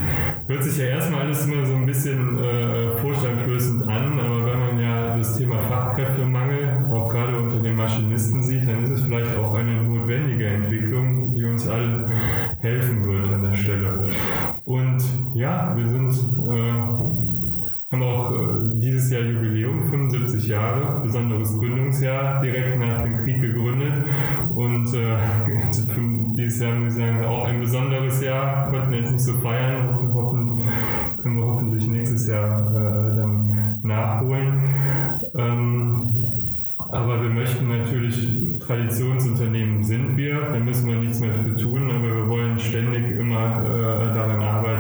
[0.48, 4.80] Hört sich ja erstmal alles immer so ein bisschen äh, vorstellungsflößend an, aber wenn man
[4.80, 9.56] ja das Thema Fachkräftemangel auch gerade unter den Maschinisten sieht, dann ist es vielleicht auch
[9.56, 12.06] eine notwendige Entwicklung, die uns allen
[12.60, 14.10] helfen wird an der Stelle.
[14.66, 17.27] Und ja, wir sind äh,
[17.92, 18.36] haben auch äh,
[18.82, 23.94] dieses Jahr Jubiläum, 75 Jahre, besonderes Gründungsjahr, direkt nach dem Krieg gegründet.
[24.54, 25.18] Und äh,
[26.38, 28.70] dieses Jahr muss ich sagen, auch ein besonderes Jahr.
[28.70, 30.00] Konnten jetzt nicht so feiern.
[30.02, 30.64] Wir hoffen,
[31.22, 34.64] können wir hoffentlich nächstes Jahr äh, dann nachholen.
[35.36, 36.10] Ähm,
[36.90, 42.16] aber wir möchten natürlich, Traditionsunternehmen sind wir, da müssen wir nichts mehr für tun, aber
[42.16, 44.77] wir wollen ständig immer äh, daran arbeiten,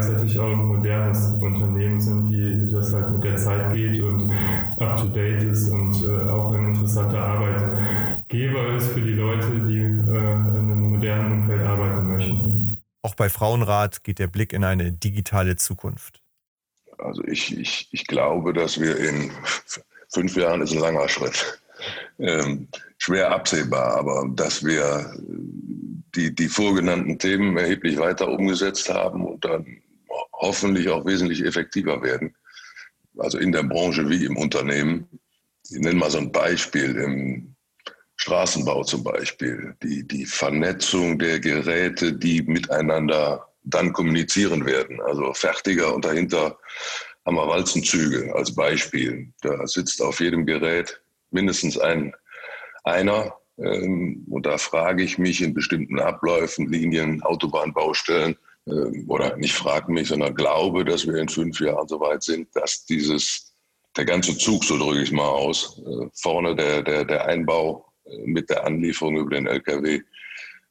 [0.00, 4.32] gleichzeitig auch ein modernes Unternehmen sind, die das halt mit der Zeit geht und
[4.78, 9.78] up to date ist und äh, auch ein interessanter Arbeitgeber ist für die Leute, die
[9.78, 12.82] äh, in einem modernen Umfeld arbeiten möchten.
[13.02, 16.22] Auch bei Frauenrat geht der Blick in eine digitale Zukunft.
[16.98, 19.30] Also ich, ich, ich glaube, dass wir in
[20.12, 21.60] fünf Jahren ist ein langer Schritt.
[22.18, 25.14] Ähm, schwer absehbar, aber dass wir
[26.14, 29.80] die, die vorgenannten Themen erheblich weiter umgesetzt haben und dann
[30.32, 32.34] hoffentlich auch wesentlich effektiver werden,
[33.18, 35.08] also in der Branche wie im Unternehmen,
[35.70, 37.54] ich nenne mal so ein Beispiel im
[38.16, 45.00] Straßenbau zum Beispiel, die, die Vernetzung der Geräte, die miteinander dann kommunizieren werden.
[45.00, 46.58] Also fertiger und dahinter
[47.24, 49.32] haben wir Walzenzüge als Beispiel.
[49.42, 52.14] Da sitzt auf jedem Gerät mindestens ein,
[52.84, 53.34] einer.
[53.58, 60.08] Ähm, und da frage ich mich in bestimmten Abläufen, Linien, Autobahnbaustellen, oder nicht frage mich,
[60.08, 63.54] sondern glaube, dass wir in fünf Jahren so weit sind, dass dieses,
[63.96, 68.26] der ganze Zug, so drücke ich mal aus, äh, vorne der, der, der Einbau äh,
[68.26, 69.96] mit der Anlieferung über den LKW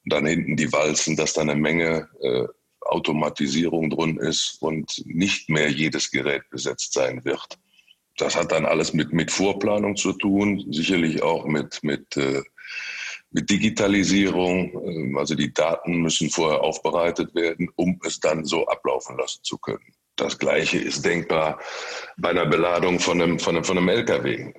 [0.06, 2.46] und dann hinten die Walzen, dass da eine Menge äh,
[2.82, 7.60] Automatisierung drin ist und nicht mehr jedes Gerät besetzt sein wird.
[8.18, 12.42] Das hat dann alles mit, mit Vorplanung zu tun, sicherlich auch mit, mit, äh,
[13.32, 14.72] mit Digitalisierung.
[14.86, 19.58] Ähm, also die Daten müssen vorher aufbereitet werden, um es dann so ablaufen lassen zu
[19.58, 19.94] können.
[20.16, 21.60] Das Gleiche ist denkbar
[22.18, 24.54] bei einer Beladung von einem, von einem, von einem LKW.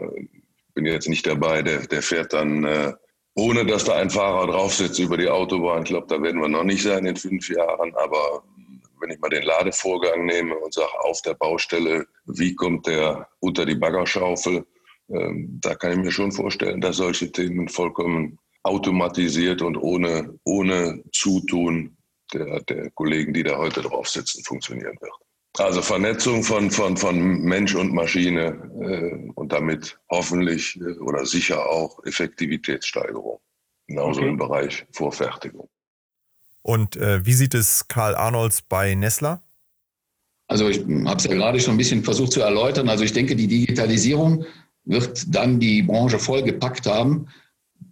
[0.69, 2.93] Ich bin jetzt nicht dabei, der, der fährt dann äh,
[3.35, 5.83] ohne dass da ein Fahrer drauf sitzt über die Autobahn.
[5.83, 7.95] Ich glaube, da werden wir noch nicht sein in fünf Jahren.
[7.95, 8.43] Aber
[9.01, 13.65] wenn ich mal den Ladevorgang nehme und sage, auf der Baustelle, wie kommt der unter
[13.65, 14.67] die Baggerschaufel,
[15.09, 21.03] ähm, da kann ich mir schon vorstellen, dass solche Themen vollkommen automatisiert und ohne, ohne
[21.13, 21.97] Zutun
[22.33, 25.13] der, der Kollegen, die da heute drauf sitzen, funktionieren wird.
[25.59, 31.69] Also Vernetzung von, von, von Mensch und Maschine äh, und damit hoffentlich äh, oder sicher
[31.69, 33.41] auch Effektivitätssteigerung.
[33.89, 34.29] Genauso okay.
[34.29, 35.69] im Bereich Vorfertigung.
[36.63, 39.43] Und äh, wie sieht es Karl Arnolds bei Nestler?
[40.47, 42.89] Also ich habe es ja gerade schon ein bisschen versucht zu erläutern.
[42.89, 44.45] Also ich denke, die Digitalisierung
[44.85, 47.29] wird dann die Branche vollgepackt haben.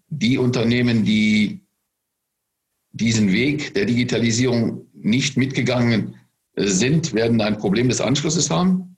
[0.08, 1.60] Die Unternehmen, die
[2.92, 6.16] diesen Weg der Digitalisierung nicht mitgegangen
[6.56, 8.96] sind, werden ein Problem des Anschlusses haben.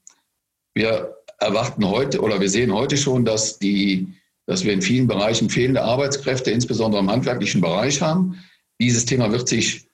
[0.75, 4.15] Wir erwarten heute oder wir sehen heute schon, dass, die,
[4.47, 8.39] dass wir in vielen Bereichen fehlende Arbeitskräfte, insbesondere im handwerklichen Bereich haben.
[8.81, 9.89] Dieses Thema wird sich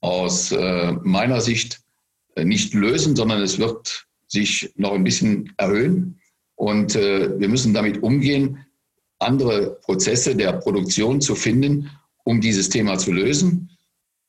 [0.00, 1.80] aus äh, meiner Sicht
[2.36, 6.20] äh, nicht lösen, sondern es wird sich noch ein bisschen erhöhen.
[6.54, 8.64] Und äh, wir müssen damit umgehen,
[9.18, 11.90] andere Prozesse der Produktion zu finden,
[12.24, 13.70] um dieses Thema zu lösen.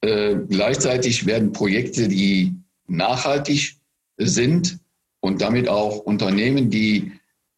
[0.01, 2.55] Äh, gleichzeitig werden Projekte, die
[2.87, 3.75] nachhaltig
[4.17, 4.79] sind
[5.19, 7.11] und damit auch Unternehmen, die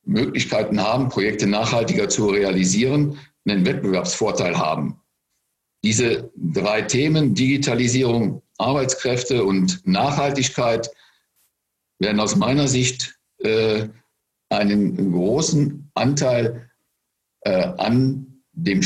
[0.03, 4.99] Möglichkeiten haben, Projekte nachhaltiger zu realisieren, einen Wettbewerbsvorteil haben.
[5.83, 10.89] Diese drei Themen, Digitalisierung, Arbeitskräfte und Nachhaltigkeit,
[11.99, 13.87] werden aus meiner Sicht äh,
[14.49, 16.70] einen großen Anteil
[17.43, 18.81] an dem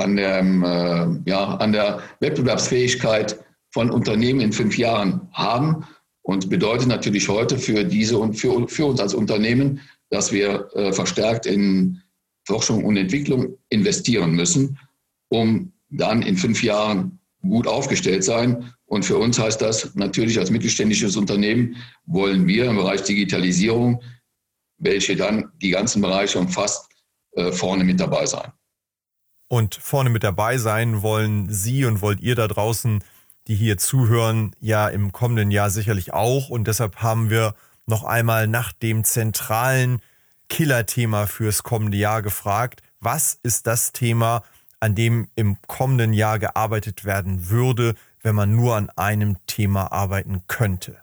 [0.00, 3.38] an der, äh, ja, an der Wettbewerbsfähigkeit
[3.70, 5.86] von Unternehmen in fünf Jahren haben
[6.22, 10.92] und bedeutet natürlich heute für diese und für, für uns als Unternehmen, dass wir äh,
[10.92, 12.00] verstärkt in
[12.46, 14.78] Forschung und Entwicklung investieren müssen,
[15.28, 18.72] um dann in fünf Jahren gut aufgestellt sein.
[18.86, 21.76] Und für uns heißt das natürlich als mittelständisches Unternehmen
[22.06, 24.02] wollen wir im Bereich Digitalisierung,
[24.78, 26.89] welche dann die ganzen Bereiche umfasst,
[27.32, 28.52] äh, vorne mit dabei sein.
[29.48, 33.02] Und vorne mit dabei sein wollen Sie und wollt ihr da draußen,
[33.48, 36.50] die hier zuhören, ja im kommenden Jahr sicherlich auch.
[36.50, 37.54] Und deshalb haben wir
[37.86, 40.00] noch einmal nach dem zentralen
[40.48, 42.82] Killerthema fürs kommende Jahr gefragt.
[43.00, 44.42] Was ist das Thema,
[44.78, 50.42] an dem im kommenden Jahr gearbeitet werden würde, wenn man nur an einem Thema arbeiten
[50.46, 50.98] könnte?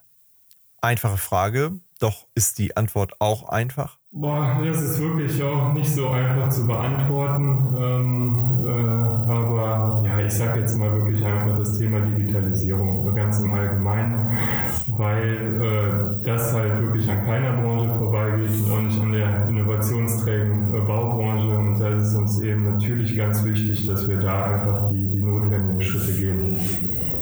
[0.82, 3.97] Einfache Frage, doch ist die Antwort auch einfach?
[4.12, 7.76] Boah, das ist wirklich auch nicht so einfach zu beantworten.
[7.78, 13.52] Ähm, äh, aber ja, ich sage jetzt mal wirklich einfach das Thema Digitalisierung ganz im
[13.52, 14.38] Allgemeinen,
[14.96, 20.74] weil äh, das halt wirklich an keiner Branche vorbeigeht und auch nicht an der innovationsträgen
[20.74, 21.58] äh, Baubranche.
[21.58, 25.22] Und da ist es uns eben natürlich ganz wichtig, dass wir da einfach die, die
[25.22, 26.60] notwendigen Schritte gehen.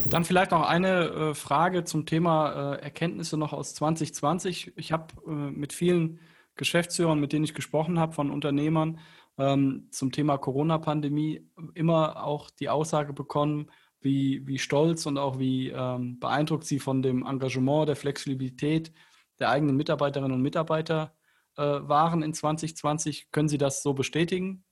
[0.10, 4.74] Dann vielleicht noch eine äh, Frage zum Thema äh, Erkenntnisse noch aus 2020.
[4.76, 6.20] Ich habe äh, mit vielen
[6.56, 9.00] Geschäftsführern, mit denen ich gesprochen habe, von Unternehmern
[9.38, 13.70] ähm, zum Thema Corona-Pandemie immer auch die Aussage bekommen,
[14.02, 18.94] wie, wie stolz und auch wie ähm, beeindruckt sie von dem Engagement, der Flexibilität
[19.40, 21.14] der eigenen Mitarbeiterinnen und Mitarbeiter
[21.58, 23.32] äh, waren in 2020.
[23.32, 24.64] Können Sie das so bestätigen?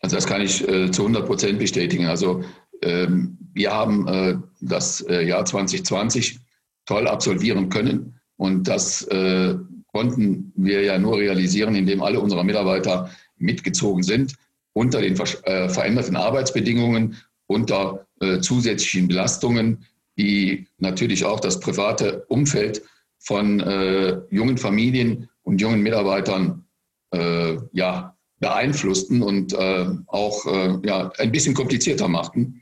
[0.00, 2.06] Also das kann ich äh, zu 100 Prozent bestätigen.
[2.06, 2.42] Also
[2.82, 6.40] ähm, wir haben äh, das äh, Jahr 2020
[6.84, 9.56] toll absolvieren können und das äh,
[9.96, 14.34] konnten wir ja nur realisieren, indem alle unsere Mitarbeiter mitgezogen sind
[14.74, 19.86] unter den äh, veränderten Arbeitsbedingungen, unter äh, zusätzlichen Belastungen,
[20.18, 22.82] die natürlich auch das private Umfeld
[23.20, 26.66] von äh, jungen Familien und jungen Mitarbeitern
[27.14, 32.60] äh, ja, beeinflussten und äh, auch äh, ja, ein bisschen komplizierter machten.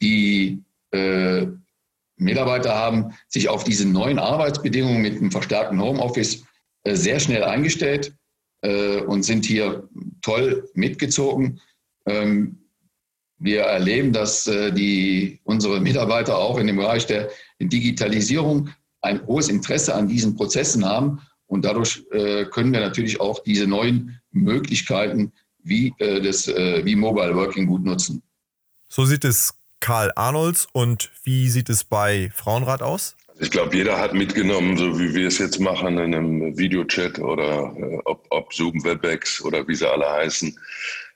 [0.00, 0.62] Die
[2.16, 6.44] Mitarbeiter haben sich auf diese neuen Arbeitsbedingungen mit dem verstärkten Homeoffice
[6.84, 8.14] äh, sehr schnell eingestellt
[8.62, 9.88] äh, und sind hier
[10.22, 11.60] toll mitgezogen.
[12.06, 12.58] Ähm,
[13.38, 17.28] wir erleben, dass äh, die, unsere Mitarbeiter auch in dem Bereich der
[17.60, 18.70] Digitalisierung
[19.02, 21.20] ein hohes Interesse an diesen Prozessen haben.
[21.48, 25.32] Und dadurch können wir natürlich auch diese neuen Möglichkeiten
[25.66, 28.22] wie, äh, wie Mobile Working gut nutzen.
[28.88, 33.16] So sieht es Karl Arnolds und wie sieht es bei Frauenrat aus?
[33.38, 37.74] Ich glaube, jeder hat mitgenommen, so wie wir es jetzt machen, in einem Videochat oder
[37.76, 40.58] äh, ob, ob Zoom, WebEx oder wie sie alle heißen,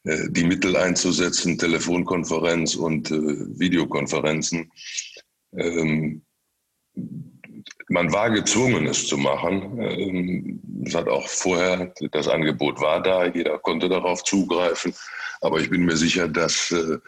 [0.05, 3.15] äh, die Mittel einzusetzen, Telefonkonferenz und äh,
[3.59, 4.71] Videokonferenzen.
[5.57, 6.23] Ähm,
[7.89, 9.81] man war gezwungen, es zu machen.
[9.81, 14.95] Ähm, es hat auch vorher, das Angebot war da, jeder konnte darauf zugreifen.
[15.41, 16.99] Aber ich bin mir sicher, dass äh,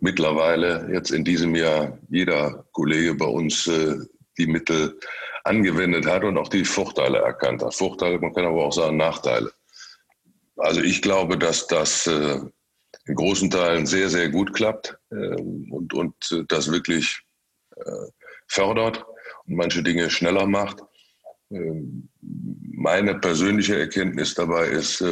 [0.00, 3.96] mittlerweile jetzt in diesem Jahr jeder Kollege bei uns äh,
[4.38, 4.98] die Mittel
[5.44, 7.74] angewendet hat und auch die Vorteile erkannt hat.
[7.74, 9.50] Vorteile, man kann aber auch sagen Nachteile.
[10.56, 12.40] Also ich glaube, dass das äh,
[13.06, 15.34] in großen Teilen sehr, sehr gut klappt äh,
[15.70, 17.20] und, und äh, das wirklich
[18.48, 19.04] fördert
[19.46, 20.82] und manche Dinge schneller macht.
[21.50, 25.04] Ähm, meine persönliche Erkenntnis dabei ist,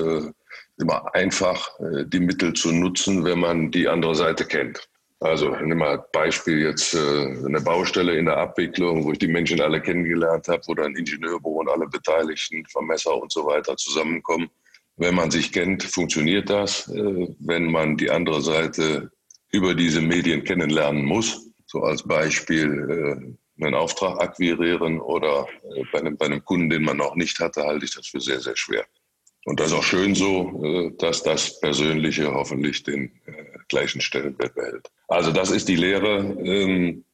[0.79, 4.89] immer einfach äh, die Mittel zu nutzen, wenn man die andere Seite kennt.
[5.21, 9.61] Also nimm mal Beispiel jetzt äh, eine Baustelle in der Abwicklung, wo ich die Menschen
[9.61, 14.51] alle kennengelernt habe, wo dann Ingenieurbüro und alle Beteiligten, Vermesser und so weiter zusammenkommen.
[14.99, 16.89] Wenn man sich kennt, funktioniert das.
[16.89, 19.11] Äh, wenn man die andere Seite
[19.53, 25.47] über diese Medien kennenlernen muss, so als Beispiel einen Auftrag akquirieren oder
[25.93, 28.41] bei einem, bei einem Kunden, den man noch nicht hatte, halte ich das für sehr,
[28.41, 28.85] sehr schwer.
[29.47, 34.57] Und das ist auch schön so, äh, dass das Persönliche hoffentlich den äh, gleichen Stellenwert
[34.57, 34.91] behält.
[35.07, 37.05] Also das ist die Lehre, ähm,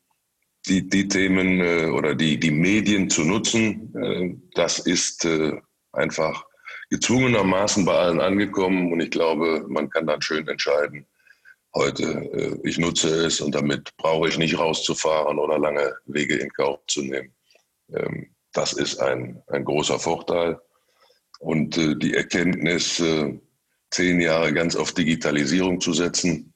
[0.67, 4.49] die, die Themen äh, oder die, die Medien zu nutzen.
[4.55, 5.27] Das ist
[5.93, 6.45] einfach
[6.89, 11.07] gezwungenermaßen bei allen angekommen und ich glaube, man kann dann schön entscheiden,
[11.75, 16.81] heute, ich nutze es und damit brauche ich nicht rauszufahren oder lange Wege in Kauf
[16.87, 17.35] zu nehmen.
[17.95, 20.59] Ähm, das ist ein, ein großer Vorteil.
[21.43, 23.37] Und äh, die Erkenntnis, äh,
[23.91, 26.55] zehn Jahre ganz auf Digitalisierung zu setzen,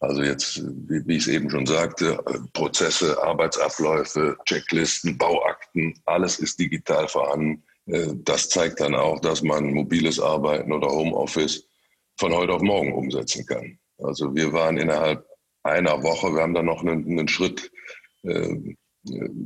[0.00, 6.38] also jetzt, wie, wie ich es eben schon sagte, äh, Prozesse, Arbeitsabläufe, Checklisten, Bauakten, alles
[6.38, 7.64] ist digital vorhanden.
[7.86, 11.66] Äh, das zeigt dann auch, dass man mobiles Arbeiten oder Homeoffice
[12.18, 13.78] von heute auf morgen umsetzen kann.
[13.96, 15.26] Also wir waren innerhalb
[15.62, 17.72] einer Woche, wir haben da noch einen, einen Schritt
[18.22, 18.54] äh,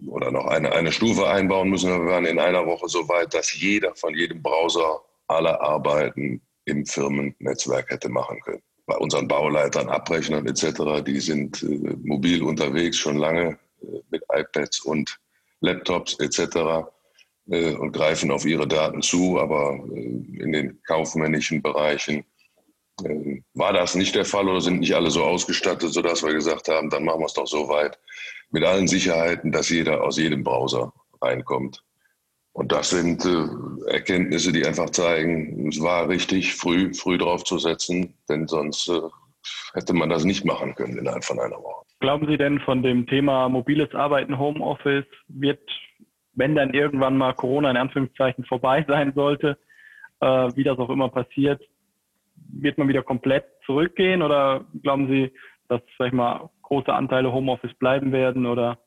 [0.06, 1.90] oder noch eine, eine Stufe einbauen müssen.
[1.90, 6.86] Wir waren in einer Woche so weit, dass jeder von jedem Browser alle Arbeiten im
[6.86, 8.62] Firmennetzwerk hätte machen können.
[8.86, 14.80] Bei unseren Bauleitern, Abrechnern etc., die sind äh, mobil unterwegs schon lange äh, mit iPads
[14.80, 15.18] und
[15.60, 16.88] Laptops etc.
[17.50, 22.24] Äh, und greifen auf ihre Daten zu, aber äh, in den kaufmännischen Bereichen
[23.04, 26.68] äh, war das nicht der Fall oder sind nicht alle so ausgestattet, sodass wir gesagt
[26.68, 27.98] haben, dann machen wir es doch so weit,
[28.50, 31.82] mit allen Sicherheiten, dass jeder aus jedem Browser reinkommt.
[32.52, 37.58] Und das sind äh, Erkenntnisse, die einfach zeigen, es war richtig, früh, früh drauf zu
[37.58, 39.00] setzen, denn sonst äh,
[39.74, 41.86] hätte man das nicht machen können innerhalb von einer Woche.
[42.00, 45.60] Glauben Sie denn von dem Thema mobiles Arbeiten, Homeoffice, wird,
[46.32, 49.56] wenn dann irgendwann mal Corona in Anführungszeichen vorbei sein sollte,
[50.20, 51.62] äh, wie das auch immer passiert,
[52.52, 55.32] wird man wieder komplett zurückgehen oder glauben Sie,
[55.68, 58.78] dass, sag ich mal, große Anteile Homeoffice bleiben werden oder?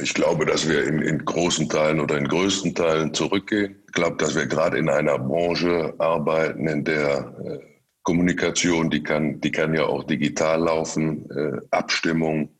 [0.00, 3.82] Ich glaube, dass wir in, in, großen Teilen oder in größten Teilen zurückgehen.
[3.86, 7.58] Ich glaube, dass wir gerade in einer Branche arbeiten, in der äh,
[8.02, 12.56] Kommunikation, die kann, die kann ja auch digital laufen, äh, Abstimmung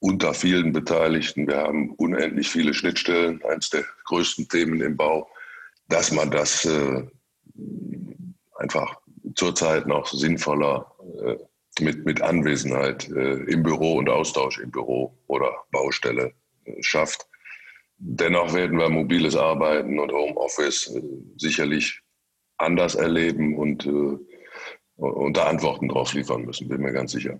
[0.00, 1.46] unter vielen Beteiligten.
[1.46, 5.28] Wir haben unendlich viele Schnittstellen, eines der größten Themen im Bau,
[5.88, 7.06] dass man das äh,
[8.58, 9.00] einfach
[9.34, 10.94] zurzeit noch sinnvoller
[11.78, 17.26] mit, mit Anwesenheit äh, im Büro und Austausch im Büro oder Baustelle äh, schafft.
[17.98, 21.02] Dennoch werden wir mobiles Arbeiten und Homeoffice äh,
[21.36, 22.00] sicherlich
[22.58, 24.18] anders erleben und, äh,
[24.96, 27.38] und da Antworten drauf liefern müssen, bin mir ganz sicher.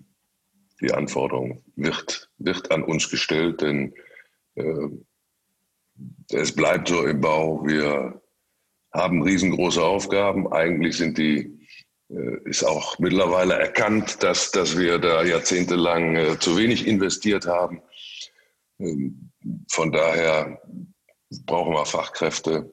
[0.81, 3.93] Die Anforderung wird, wird an uns gestellt, denn
[4.55, 4.89] äh,
[6.31, 7.67] es bleibt so im Bau.
[7.67, 8.23] Wir
[8.93, 10.51] haben riesengroße Aufgaben.
[10.53, 11.60] Eigentlich sind die
[12.45, 17.83] ist auch mittlerweile erkannt, dass, dass wir da jahrzehntelang äh, zu wenig investiert haben.
[18.81, 19.31] Ähm,
[19.69, 20.61] von daher
[21.47, 22.73] brauchen wir Fachkräfte.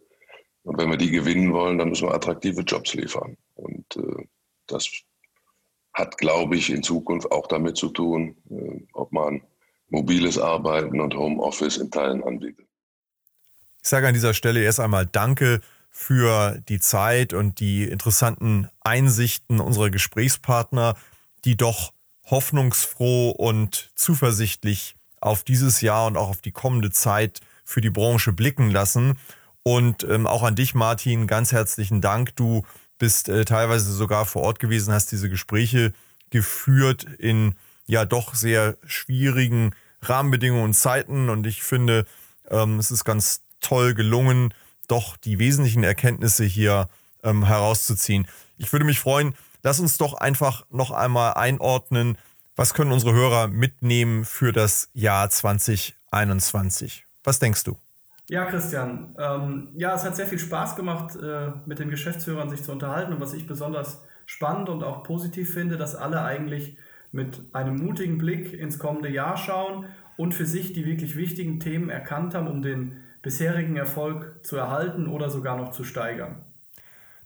[0.64, 3.38] Und wenn wir die gewinnen wollen, dann müssen wir attraktive Jobs liefern.
[3.54, 4.26] Und äh,
[4.66, 4.90] das
[5.94, 9.44] hat, glaube ich, in Zukunft auch damit zu tun, äh, ob man
[9.90, 12.66] mobiles Arbeiten und Homeoffice in Teilen anbietet.
[13.84, 15.62] Ich sage an dieser Stelle erst einmal Danke
[16.00, 20.94] für die Zeit und die interessanten Einsichten unserer Gesprächspartner,
[21.44, 21.92] die doch
[22.26, 28.32] hoffnungsfroh und zuversichtlich auf dieses Jahr und auch auf die kommende Zeit für die Branche
[28.32, 29.18] blicken lassen.
[29.64, 32.36] Und ähm, auch an dich, Martin, ganz herzlichen Dank.
[32.36, 32.64] Du
[33.00, 35.94] bist äh, teilweise sogar vor Ort gewesen, hast diese Gespräche
[36.30, 37.56] geführt in
[37.88, 39.72] ja doch sehr schwierigen
[40.04, 41.30] Rahmenbedingungen und Zeiten.
[41.30, 42.06] Und ich finde,
[42.52, 44.54] ähm, es ist ganz toll gelungen,
[44.88, 46.90] doch die wesentlichen Erkenntnisse hier
[47.24, 48.28] ähm, herauszuziehen.
[48.58, 52.18] Ich würde mich freuen, lass uns doch einfach noch einmal einordnen,
[52.56, 57.06] was können unsere Hörer mitnehmen für das Jahr 2021?
[57.24, 57.78] Was denkst du?
[58.30, 59.16] Ja, Christian.
[59.18, 63.14] Ähm, ja, es hat sehr viel Spaß gemacht, äh, mit den Geschäftsführern sich zu unterhalten.
[63.14, 66.78] Und was ich besonders spannend und auch positiv finde, dass alle eigentlich
[67.12, 69.86] mit einem mutigen Blick ins kommende Jahr schauen
[70.18, 75.06] und für sich die wirklich wichtigen Themen erkannt haben, um den bisherigen Erfolg zu erhalten
[75.06, 76.46] oder sogar noch zu steigern.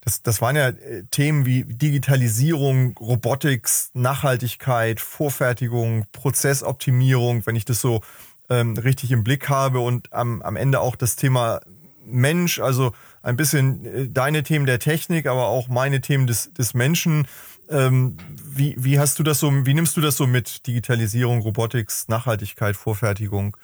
[0.03, 7.81] Das, das waren ja äh, Themen wie Digitalisierung, Robotics, Nachhaltigkeit, Vorfertigung, Prozessoptimierung, wenn ich das
[7.81, 8.01] so
[8.49, 11.61] ähm, richtig im Blick habe und am, am Ende auch das Thema
[12.03, 16.73] Mensch, also ein bisschen äh, deine Themen der Technik, aber auch meine Themen des, des
[16.73, 17.27] Menschen.
[17.69, 20.65] Ähm, wie, wie hast du das so, wie nimmst du das so mit?
[20.65, 23.55] Digitalisierung, Robotics, Nachhaltigkeit, Vorfertigung?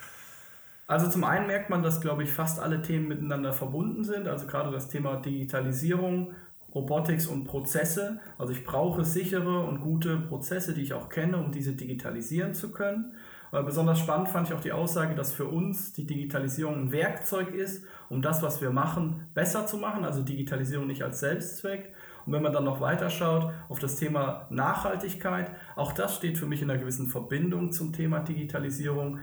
[0.87, 4.27] Also zum einen merkt man, dass, glaube ich, fast alle Themen miteinander verbunden sind.
[4.27, 6.33] Also gerade das Thema Digitalisierung,
[6.73, 8.19] Robotics und Prozesse.
[8.37, 12.71] Also ich brauche sichere und gute Prozesse, die ich auch kenne, um diese digitalisieren zu
[12.71, 13.13] können.
[13.51, 17.53] Äh, besonders spannend fand ich auch die Aussage, dass für uns die Digitalisierung ein Werkzeug
[17.53, 20.05] ist, um das, was wir machen, besser zu machen.
[20.05, 21.93] Also Digitalisierung nicht als Selbstzweck.
[22.25, 26.45] Und wenn man dann noch weiter schaut auf das Thema Nachhaltigkeit, auch das steht für
[26.45, 29.19] mich in einer gewissen Verbindung zum Thema Digitalisierung.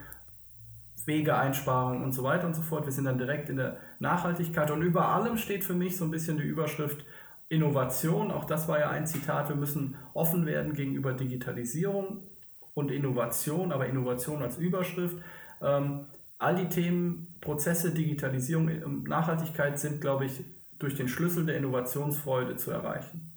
[1.04, 2.86] Wegeeinsparung und so weiter und so fort.
[2.86, 6.10] Wir sind dann direkt in der Nachhaltigkeit und über allem steht für mich so ein
[6.10, 7.04] bisschen die Überschrift
[7.48, 8.30] Innovation.
[8.30, 9.48] Auch das war ja ein Zitat.
[9.48, 12.22] Wir müssen offen werden gegenüber Digitalisierung
[12.74, 15.16] und Innovation, aber Innovation als Überschrift.
[15.60, 16.06] Ähm,
[16.38, 20.42] all die Themen, Prozesse, Digitalisierung und Nachhaltigkeit sind, glaube ich,
[20.78, 23.32] durch den Schlüssel der Innovationsfreude zu erreichen.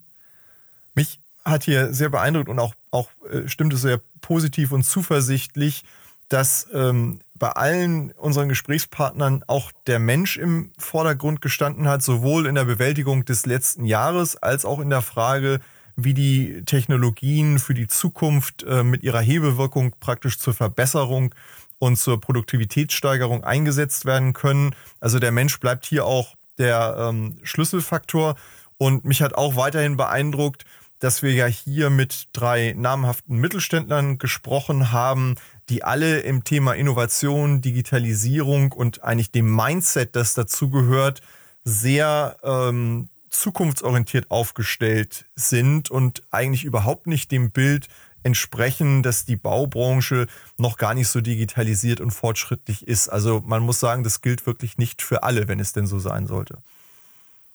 [0.95, 5.85] Mich hat hier sehr beeindruckt und auch, auch äh, stimmt es sehr positiv und zuversichtlich,
[6.27, 12.55] dass ähm, bei allen unseren Gesprächspartnern auch der Mensch im Vordergrund gestanden hat, sowohl in
[12.55, 15.59] der Bewältigung des letzten Jahres als auch in der Frage,
[15.95, 21.33] wie die Technologien für die Zukunft äh, mit ihrer Hebewirkung praktisch zur Verbesserung
[21.79, 24.75] und zur Produktivitätssteigerung eingesetzt werden können.
[24.99, 28.35] Also der Mensch bleibt hier auch der ähm, Schlüsselfaktor.
[28.77, 30.65] Und mich hat auch weiterhin beeindruckt,
[30.99, 35.35] dass wir ja hier mit drei namhaften Mittelständlern gesprochen haben,
[35.70, 41.22] die alle im Thema Innovation, Digitalisierung und eigentlich dem Mindset, das dazugehört,
[41.63, 47.88] sehr ähm, zukunftsorientiert aufgestellt sind und eigentlich überhaupt nicht dem Bild
[48.24, 53.09] entsprechen, dass die Baubranche noch gar nicht so digitalisiert und fortschrittlich ist.
[53.09, 56.28] Also man muss sagen, das gilt wirklich nicht für alle, wenn es denn so sein
[56.28, 56.57] sollte.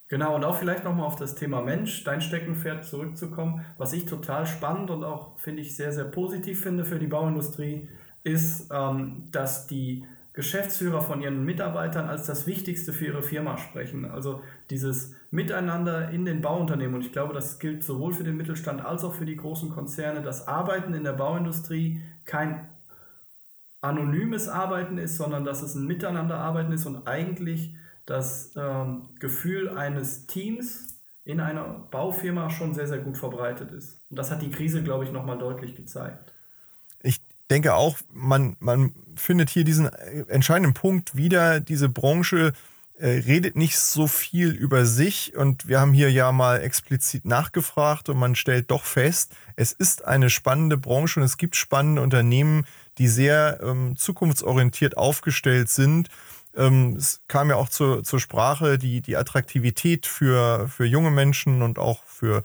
[0.08, 3.64] Genau, und auch vielleicht nochmal auf das Thema Mensch, dein Steckenpferd zurückzukommen.
[3.78, 7.88] Was ich total spannend und auch, finde ich, sehr, sehr positiv finde für die Bauindustrie,
[8.24, 10.04] ist, ähm, dass die
[10.34, 14.06] Geschäftsführer von ihren Mitarbeitern als das Wichtigste für ihre Firma sprechen.
[14.06, 16.94] Also dieses Miteinander in den Bauunternehmen.
[16.94, 20.22] Und ich glaube, das gilt sowohl für den Mittelstand als auch für die großen Konzerne.
[20.22, 22.66] Das Arbeiten in der Bauindustrie kein
[23.82, 27.74] anonymes Arbeiten ist, sondern dass es ein Miteinanderarbeiten ist und eigentlich
[28.06, 34.00] das ähm, Gefühl eines Teams in einer Baufirma schon sehr, sehr gut verbreitet ist.
[34.08, 36.31] Und das hat die Krise, glaube ich, nochmal deutlich gezeigt.
[37.52, 42.54] Ich denke auch, man, man findet hier diesen äh, entscheidenden Punkt wieder, diese Branche
[42.96, 45.36] äh, redet nicht so viel über sich.
[45.36, 50.02] Und wir haben hier ja mal explizit nachgefragt und man stellt doch fest, es ist
[50.06, 52.64] eine spannende Branche und es gibt spannende Unternehmen,
[52.96, 56.08] die sehr ähm, zukunftsorientiert aufgestellt sind.
[56.56, 61.60] Ähm, es kam ja auch zur, zur Sprache, die, die Attraktivität für, für junge Menschen
[61.60, 62.44] und auch für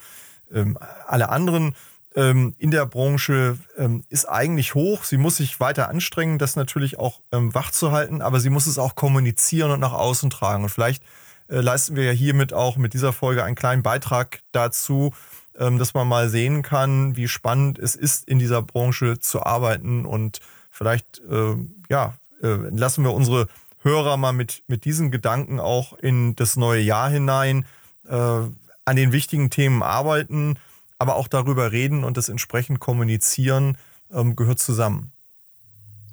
[0.51, 0.77] ähm,
[1.07, 1.75] alle anderen
[2.17, 5.03] ähm, in der Branche ähm, ist eigentlich hoch.
[5.03, 8.65] Sie muss sich weiter anstrengen, das natürlich auch ähm, wach zu halten, aber sie muss
[8.65, 10.63] es auch kommunizieren und nach außen tragen.
[10.63, 11.03] Und vielleicht
[11.47, 15.13] äh, leisten wir ja hiermit auch mit dieser Folge einen kleinen Beitrag dazu,
[15.59, 20.07] ähm, dass man mal sehen kann, wie spannend es ist, in dieser Branche zu arbeiten.
[20.07, 20.39] Und
[20.71, 21.55] vielleicht, äh,
[21.87, 23.47] ja, äh, lassen wir unsere
[23.83, 27.67] Hörer mal mit, mit diesen Gedanken auch in das neue Jahr hinein
[28.07, 30.57] äh, an den wichtigen Themen arbeiten,
[30.99, 33.77] aber auch darüber reden und das entsprechend kommunizieren,
[34.11, 35.11] ähm, gehört zusammen.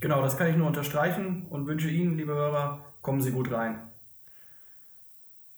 [0.01, 3.79] Genau, das kann ich nur unterstreichen und wünsche Ihnen, liebe Hörer, kommen Sie gut rein.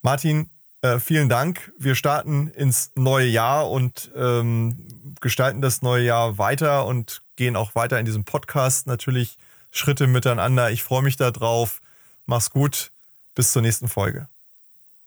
[0.03, 0.51] Martin,
[0.83, 1.73] äh, vielen Dank.
[1.79, 7.75] Wir starten ins neue Jahr und ähm, gestalten das neue Jahr weiter und gehen auch
[7.75, 9.37] weiter in diesem Podcast natürlich
[9.73, 10.71] Schritte miteinander.
[10.71, 11.81] Ich freue mich darauf.
[12.27, 12.93] Mach's gut.
[13.35, 14.29] Bis zur nächsten Folge.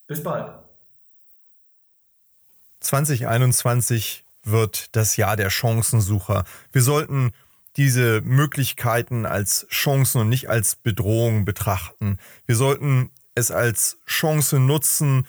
[0.07, 0.68] Bis bald.
[2.79, 6.45] 2021 wird das Jahr der Chancensucher.
[6.71, 7.31] Wir sollten
[7.77, 12.17] diese Möglichkeiten als Chancen und nicht als Bedrohung betrachten.
[12.45, 15.25] Wir sollten es als Chance nutzen,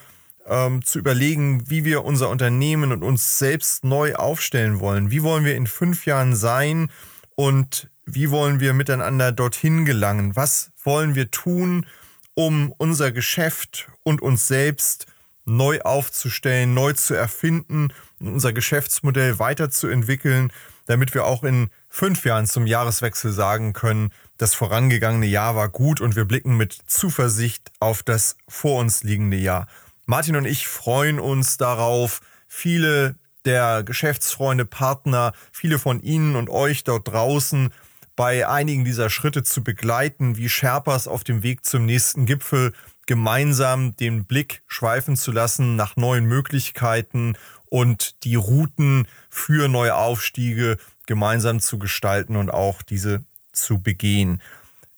[0.46, 5.10] ähm, zu überlegen, wie wir unser Unternehmen und uns selbst neu aufstellen wollen.
[5.10, 6.90] Wie wollen wir in fünf Jahren sein
[7.36, 10.34] und wie wollen wir miteinander dorthin gelangen?
[10.34, 11.86] Was wollen wir tun,
[12.34, 15.06] um unser Geschäft und uns selbst
[15.44, 20.52] neu aufzustellen, neu zu erfinden und unser Geschäftsmodell weiterzuentwickeln,
[20.86, 26.00] damit wir auch in fünf Jahren zum Jahreswechsel sagen können, das vorangegangene Jahr war gut
[26.00, 29.66] und wir blicken mit Zuversicht auf das vor uns liegende Jahr.
[30.06, 36.84] Martin und ich freuen uns darauf, viele der Geschäftsfreunde, Partner, viele von Ihnen und euch
[36.84, 37.70] dort draußen
[38.16, 42.72] bei einigen dieser Schritte zu begleiten, wie Sherpas auf dem Weg zum nächsten Gipfel
[43.10, 47.36] gemeinsam den Blick schweifen zu lassen nach neuen Möglichkeiten
[47.68, 54.40] und die Routen für neue Aufstiege gemeinsam zu gestalten und auch diese zu begehen.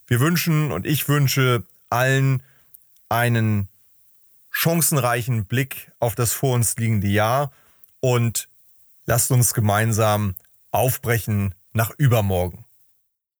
[0.06, 2.42] Wir wünschen und ich wünsche allen
[3.08, 3.68] einen
[4.50, 7.50] chancenreichen Blick auf das vor uns liegende Jahr
[8.00, 8.46] und
[9.06, 10.34] lasst uns gemeinsam
[10.70, 12.66] aufbrechen nach übermorgen.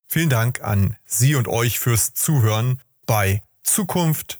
[0.07, 4.39] Vielen Dank an Sie und euch fürs Zuhören bei Zukunft